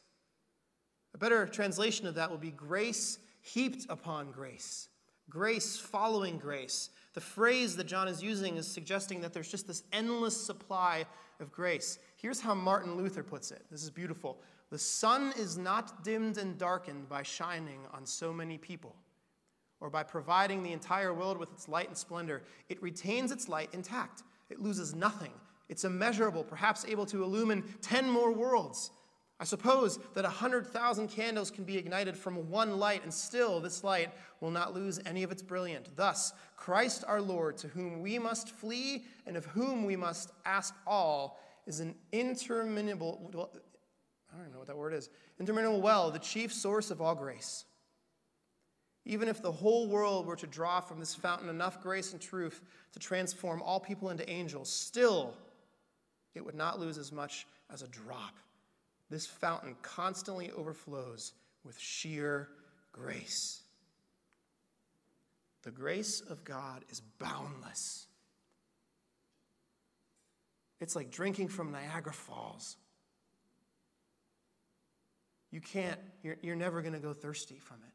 A 1.13 1.17
better 1.17 1.45
translation 1.45 2.07
of 2.07 2.15
that 2.15 2.29
will 2.29 2.37
be 2.37 2.51
grace 2.51 3.19
heaped 3.41 3.85
upon 3.89 4.31
grace, 4.31 4.89
grace 5.29 5.77
following 5.77 6.37
grace. 6.37 6.89
The 7.13 7.21
phrase 7.21 7.75
that 7.77 7.85
John 7.85 8.07
is 8.07 8.21
using 8.21 8.57
is 8.57 8.67
suggesting 8.67 9.21
that 9.21 9.33
there's 9.33 9.49
just 9.49 9.67
this 9.67 9.83
endless 9.91 10.39
supply 10.39 11.05
of 11.39 11.51
grace. 11.51 11.97
Here's 12.21 12.41
how 12.41 12.53
Martin 12.53 12.95
Luther 12.97 13.23
puts 13.23 13.49
it. 13.51 13.63
This 13.71 13.81
is 13.81 13.89
beautiful. 13.89 14.41
The 14.71 14.77
sun 14.77 15.33
is 15.37 15.57
not 15.57 16.03
dimmed 16.03 16.37
and 16.37 16.57
darkened 16.57 17.07
by 17.07 17.23
shining 17.23 17.79
on 17.93 18.05
so 18.05 18.33
many 18.33 18.57
people 18.57 18.93
or 19.79 19.89
by 19.89 20.03
providing 20.03 20.61
the 20.61 20.73
entire 20.73 21.13
world 21.13 21.37
with 21.37 21.51
its 21.53 21.69
light 21.69 21.87
and 21.87 21.97
splendor. 21.97 22.43
It 22.67 22.81
retains 22.83 23.31
its 23.31 23.47
light 23.47 23.69
intact, 23.73 24.23
it 24.49 24.59
loses 24.59 24.93
nothing. 24.93 25.31
It's 25.69 25.85
immeasurable, 25.85 26.43
perhaps 26.43 26.83
able 26.85 27.05
to 27.05 27.23
illumine 27.23 27.63
10 27.83 28.09
more 28.09 28.31
worlds. 28.33 28.89
I 29.39 29.45
suppose 29.45 29.99
that 30.15 30.23
100,000 30.23 31.07
candles 31.07 31.51
can 31.51 31.63
be 31.63 31.77
ignited 31.77 32.17
from 32.17 32.49
one 32.49 32.79
light, 32.79 33.03
and 33.03 33.13
still 33.13 33.61
this 33.61 33.83
light 33.83 34.11
will 34.41 34.51
not 34.51 34.73
lose 34.73 34.99
any 35.05 35.23
of 35.23 35.31
its 35.31 35.43
brilliance. 35.43 35.87
Thus, 35.95 36.33
Christ 36.57 37.05
our 37.07 37.21
Lord, 37.21 37.55
to 37.59 37.69
whom 37.69 38.01
we 38.01 38.19
must 38.19 38.49
flee 38.49 39.05
and 39.25 39.37
of 39.37 39.45
whom 39.45 39.85
we 39.85 39.95
must 39.95 40.31
ask 40.43 40.75
all, 40.85 41.39
is 41.69 41.79
an 41.79 41.93
interminable, 42.11 43.29
well, 43.31 43.51
I 43.53 44.35
don't 44.35 44.41
even 44.41 44.53
know 44.53 44.59
what 44.59 44.67
that 44.67 44.75
word 44.75 44.93
is, 44.93 45.09
interminable 45.39 45.81
well, 45.81 46.09
the 46.09 46.19
chief 46.19 46.51
source 46.51 46.89
of 46.89 46.99
all 46.99 47.13
grace. 47.13 47.65
Even 49.05 49.27
if 49.27 49.41
the 49.41 49.51
whole 49.51 49.87
world 49.87 50.25
were 50.25 50.35
to 50.35 50.47
draw 50.47 50.81
from 50.81 50.99
this 50.99 51.13
fountain 51.13 51.47
enough 51.47 51.81
grace 51.81 52.11
and 52.11 52.19
truth 52.19 52.61
to 52.91 52.99
transform 52.99 53.61
all 53.61 53.79
people 53.79 54.09
into 54.09 54.27
angels, 54.29 54.69
still 54.69 55.35
it 56.33 56.43
would 56.43 56.55
not 56.55 56.79
lose 56.79 56.97
as 56.97 57.11
much 57.11 57.45
as 57.71 57.83
a 57.83 57.87
drop. 57.87 58.35
This 59.11 59.27
fountain 59.27 59.75
constantly 59.83 60.51
overflows 60.51 61.33
with 61.63 61.77
sheer 61.79 62.49
grace. 62.91 63.61
The 65.61 65.71
grace 65.71 66.21
of 66.21 66.43
God 66.43 66.83
is 66.89 67.01
boundless. 67.19 68.07
It's 70.79 70.95
like 70.95 71.11
drinking 71.11 71.49
from 71.49 71.71
Niagara 71.71 72.13
Falls. 72.13 72.77
You 75.51 75.61
can't, 75.61 75.99
you're, 76.23 76.37
you're 76.41 76.55
never 76.55 76.81
going 76.81 76.93
to 76.93 76.99
go 76.99 77.13
thirsty 77.13 77.57
from 77.57 77.77
it. 77.77 77.93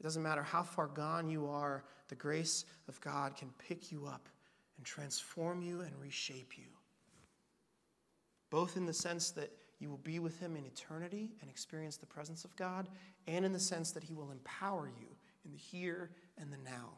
It 0.00 0.02
doesn't 0.02 0.22
matter 0.22 0.42
how 0.42 0.62
far 0.62 0.86
gone 0.86 1.28
you 1.28 1.46
are, 1.48 1.84
the 2.08 2.14
grace 2.14 2.64
of 2.88 3.00
God 3.00 3.36
can 3.36 3.50
pick 3.68 3.92
you 3.92 4.06
up 4.06 4.28
and 4.76 4.86
transform 4.86 5.62
you 5.62 5.82
and 5.82 5.90
reshape 6.00 6.56
you. 6.56 6.64
Both 8.48 8.76
in 8.76 8.86
the 8.86 8.94
sense 8.94 9.30
that 9.32 9.52
you 9.78 9.90
will 9.90 9.98
be 9.98 10.18
with 10.18 10.40
Him 10.40 10.56
in 10.56 10.64
eternity 10.64 11.30
and 11.40 11.50
experience 11.50 11.96
the 11.96 12.06
presence 12.06 12.44
of 12.44 12.56
God, 12.56 12.88
and 13.26 13.44
in 13.44 13.52
the 13.52 13.60
sense 13.60 13.92
that 13.92 14.02
He 14.02 14.14
will 14.14 14.30
empower 14.30 14.88
you 14.88 15.06
in 15.44 15.52
the 15.52 15.58
here 15.58 16.10
and 16.38 16.52
the 16.52 16.58
now. 16.58 16.90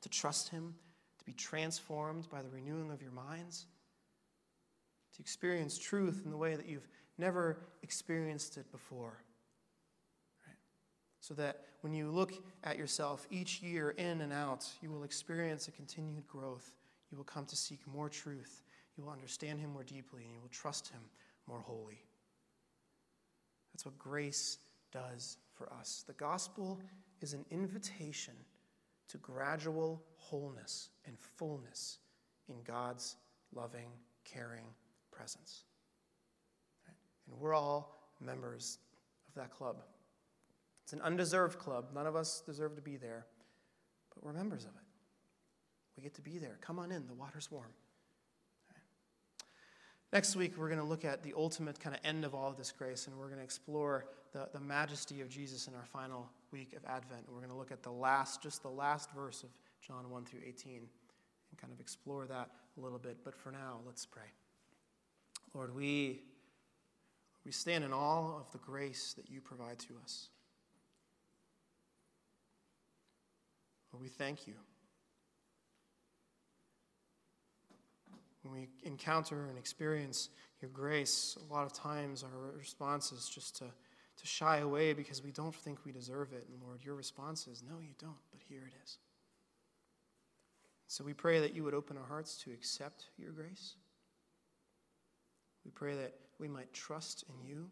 To 0.00 0.08
trust 0.08 0.48
Him, 0.48 0.74
be 1.30 1.36
transformed 1.36 2.28
by 2.30 2.42
the 2.42 2.48
renewing 2.48 2.90
of 2.90 3.02
your 3.02 3.12
minds, 3.12 3.66
to 5.14 5.20
experience 5.20 5.78
truth 5.78 6.22
in 6.24 6.30
the 6.30 6.36
way 6.36 6.54
that 6.54 6.66
you've 6.66 6.88
never 7.18 7.58
experienced 7.82 8.56
it 8.56 8.70
before. 8.72 9.22
Right? 10.46 10.56
So 11.20 11.34
that 11.34 11.64
when 11.80 11.92
you 11.92 12.10
look 12.10 12.32
at 12.64 12.78
yourself 12.78 13.26
each 13.30 13.62
year 13.62 13.90
in 13.90 14.20
and 14.20 14.32
out, 14.32 14.66
you 14.80 14.90
will 14.90 15.04
experience 15.04 15.68
a 15.68 15.72
continued 15.72 16.26
growth. 16.26 16.72
You 17.10 17.16
will 17.16 17.24
come 17.24 17.46
to 17.46 17.56
seek 17.56 17.80
more 17.86 18.08
truth 18.08 18.62
you 19.00 19.06
will 19.06 19.12
understand 19.12 19.58
him 19.58 19.72
more 19.72 19.82
deeply 19.82 20.24
and 20.24 20.34
you 20.34 20.40
will 20.40 20.50
trust 20.50 20.88
him 20.88 21.00
more 21.48 21.60
wholly. 21.60 22.04
That's 23.72 23.86
what 23.86 23.98
grace 23.98 24.58
does 24.92 25.38
for 25.54 25.72
us. 25.72 26.04
The 26.06 26.12
gospel 26.12 26.78
is 27.22 27.32
an 27.32 27.46
invitation 27.50 28.34
to 29.10 29.18
gradual 29.18 30.02
wholeness 30.16 30.90
and 31.06 31.18
fullness 31.18 31.98
in 32.48 32.56
God's 32.62 33.16
loving, 33.54 33.88
caring 34.24 34.64
presence. 35.10 35.64
And 37.26 37.40
we're 37.40 37.54
all 37.54 38.12
members 38.20 38.78
of 39.28 39.34
that 39.34 39.50
club. 39.50 39.82
It's 40.84 40.92
an 40.92 41.00
undeserved 41.02 41.58
club. 41.58 41.86
None 41.94 42.06
of 42.06 42.16
us 42.16 42.42
deserve 42.44 42.76
to 42.76 42.82
be 42.82 42.96
there, 42.96 43.26
but 44.14 44.24
we're 44.24 44.32
members 44.32 44.64
of 44.64 44.70
it. 44.70 44.86
We 45.96 46.02
get 46.02 46.14
to 46.14 46.22
be 46.22 46.38
there. 46.38 46.58
Come 46.60 46.78
on 46.78 46.92
in, 46.92 47.06
the 47.06 47.14
water's 47.14 47.50
warm. 47.50 47.70
Next 50.12 50.34
week, 50.34 50.54
we're 50.56 50.68
going 50.68 50.80
to 50.80 50.84
look 50.84 51.04
at 51.04 51.22
the 51.22 51.34
ultimate 51.36 51.78
kind 51.78 51.94
of 51.94 52.00
end 52.04 52.24
of 52.24 52.34
all 52.34 52.48
of 52.48 52.56
this 52.56 52.72
grace, 52.72 53.06
and 53.06 53.16
we're 53.16 53.26
going 53.26 53.38
to 53.38 53.44
explore 53.44 54.06
the, 54.32 54.48
the 54.52 54.58
majesty 54.58 55.20
of 55.20 55.28
Jesus 55.28 55.68
in 55.68 55.74
our 55.74 55.84
final 55.84 56.28
week 56.52 56.74
of 56.74 56.84
Advent. 56.84 57.22
And 57.26 57.34
we're 57.34 57.40
going 57.40 57.52
to 57.52 57.56
look 57.56 57.72
at 57.72 57.82
the 57.82 57.90
last, 57.90 58.42
just 58.42 58.62
the 58.62 58.68
last 58.68 59.10
verse 59.12 59.42
of 59.42 59.50
John 59.86 60.10
1 60.10 60.24
through 60.24 60.40
18, 60.46 60.76
and 60.76 61.58
kind 61.60 61.72
of 61.72 61.80
explore 61.80 62.26
that 62.26 62.50
a 62.76 62.80
little 62.80 62.98
bit. 62.98 63.18
But 63.24 63.36
for 63.36 63.50
now, 63.50 63.80
let's 63.86 64.06
pray. 64.06 64.30
Lord, 65.54 65.74
we, 65.74 66.22
we 67.44 67.52
stand 67.52 67.84
in 67.84 67.92
awe 67.92 68.38
of 68.38 68.50
the 68.52 68.58
grace 68.58 69.14
that 69.14 69.30
you 69.30 69.40
provide 69.40 69.78
to 69.80 69.94
us. 70.02 70.28
Lord, 73.92 74.02
we 74.02 74.08
thank 74.08 74.46
you. 74.46 74.54
when 78.42 78.54
we 78.54 78.68
encounter 78.84 79.46
and 79.48 79.58
experience 79.58 80.30
your 80.60 80.70
grace, 80.70 81.36
a 81.48 81.52
lot 81.52 81.64
of 81.64 81.72
times 81.72 82.22
our 82.22 82.58
response 82.58 83.12
is 83.12 83.28
just 83.28 83.56
to, 83.56 83.64
to 84.20 84.26
shy 84.26 84.58
away 84.58 84.92
because 84.92 85.22
we 85.22 85.32
don't 85.32 85.54
think 85.54 85.78
we 85.84 85.92
deserve 85.92 86.32
it. 86.32 86.46
And 86.48 86.62
Lord, 86.62 86.84
your 86.84 86.94
response 86.94 87.46
is, 87.46 87.62
no, 87.66 87.80
you 87.80 87.94
don't, 87.98 88.18
but 88.30 88.40
here 88.48 88.62
it 88.66 88.74
is. 88.84 88.98
So 90.86 91.04
we 91.04 91.12
pray 91.12 91.40
that 91.40 91.54
you 91.54 91.64
would 91.64 91.74
open 91.74 91.96
our 91.96 92.06
hearts 92.06 92.36
to 92.44 92.50
accept 92.50 93.06
your 93.16 93.32
grace. 93.32 93.74
We 95.64 95.70
pray 95.70 95.94
that 95.94 96.14
we 96.38 96.48
might 96.48 96.72
trust 96.72 97.24
in 97.28 97.46
you. 97.46 97.70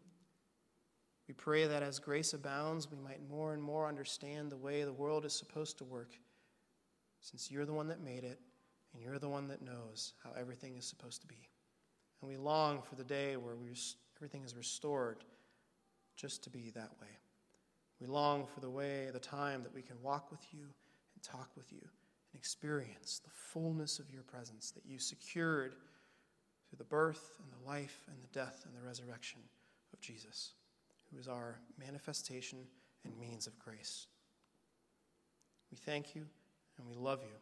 We 1.27 1.33
pray 1.33 1.67
that 1.67 1.83
as 1.83 1.99
grace 1.99 2.33
abounds, 2.33 2.89
we 2.89 2.97
might 2.97 3.19
more 3.29 3.53
and 3.53 3.61
more 3.61 3.87
understand 3.87 4.51
the 4.51 4.57
way 4.57 4.83
the 4.83 4.93
world 4.93 5.25
is 5.25 5.33
supposed 5.33 5.77
to 5.79 5.83
work, 5.83 6.13
since 7.21 7.51
you're 7.51 7.65
the 7.65 7.73
one 7.73 7.87
that 7.89 8.01
made 8.01 8.23
it 8.23 8.39
and 8.93 9.03
you're 9.03 9.19
the 9.19 9.29
one 9.29 9.47
that 9.49 9.61
knows 9.61 10.13
how 10.23 10.31
everything 10.39 10.75
is 10.77 10.85
supposed 10.85 11.21
to 11.21 11.27
be. 11.27 11.49
And 12.21 12.29
we 12.29 12.37
long 12.37 12.81
for 12.81 12.95
the 12.95 13.03
day 13.03 13.37
where 13.37 13.55
everything 14.17 14.43
is 14.43 14.55
restored 14.55 15.23
just 16.19 16.43
to 16.43 16.49
be 16.49 16.71
that 16.75 16.91
way. 17.01 17.07
We 18.01 18.07
long 18.07 18.45
for 18.45 18.59
the 18.59 18.69
way, 18.69 19.09
the 19.11 19.19
time 19.19 19.63
that 19.63 19.73
we 19.73 19.81
can 19.81 19.95
walk 20.01 20.31
with 20.31 20.41
you 20.51 20.61
and 20.61 21.23
talk 21.23 21.49
with 21.55 21.71
you 21.71 21.81
and 21.81 22.39
experience 22.39 23.21
the 23.23 23.31
fullness 23.31 23.99
of 23.99 24.09
your 24.11 24.23
presence 24.23 24.71
that 24.71 24.85
you 24.85 24.99
secured 24.99 25.73
through 26.69 26.77
the 26.77 26.83
birth 26.83 27.33
and 27.41 27.51
the 27.51 27.67
life 27.67 28.03
and 28.07 28.17
the 28.21 28.39
death 28.39 28.65
and 28.65 28.75
the 28.75 28.85
resurrection 28.85 29.39
of 29.93 29.99
Jesus, 30.01 30.53
who 31.11 31.19
is 31.19 31.27
our 31.27 31.59
manifestation 31.77 32.59
and 33.05 33.17
means 33.17 33.47
of 33.47 33.57
grace. 33.59 34.07
We 35.71 35.77
thank 35.77 36.15
you 36.15 36.25
and 36.77 36.87
we 36.87 36.95
love 36.95 37.19
you. 37.21 37.35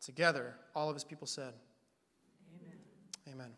Together, 0.00 0.54
all 0.74 0.88
of 0.88 0.96
his 0.96 1.04
people 1.04 1.26
said, 1.26 1.52
Amen. 2.54 3.34
Amen. 3.34 3.50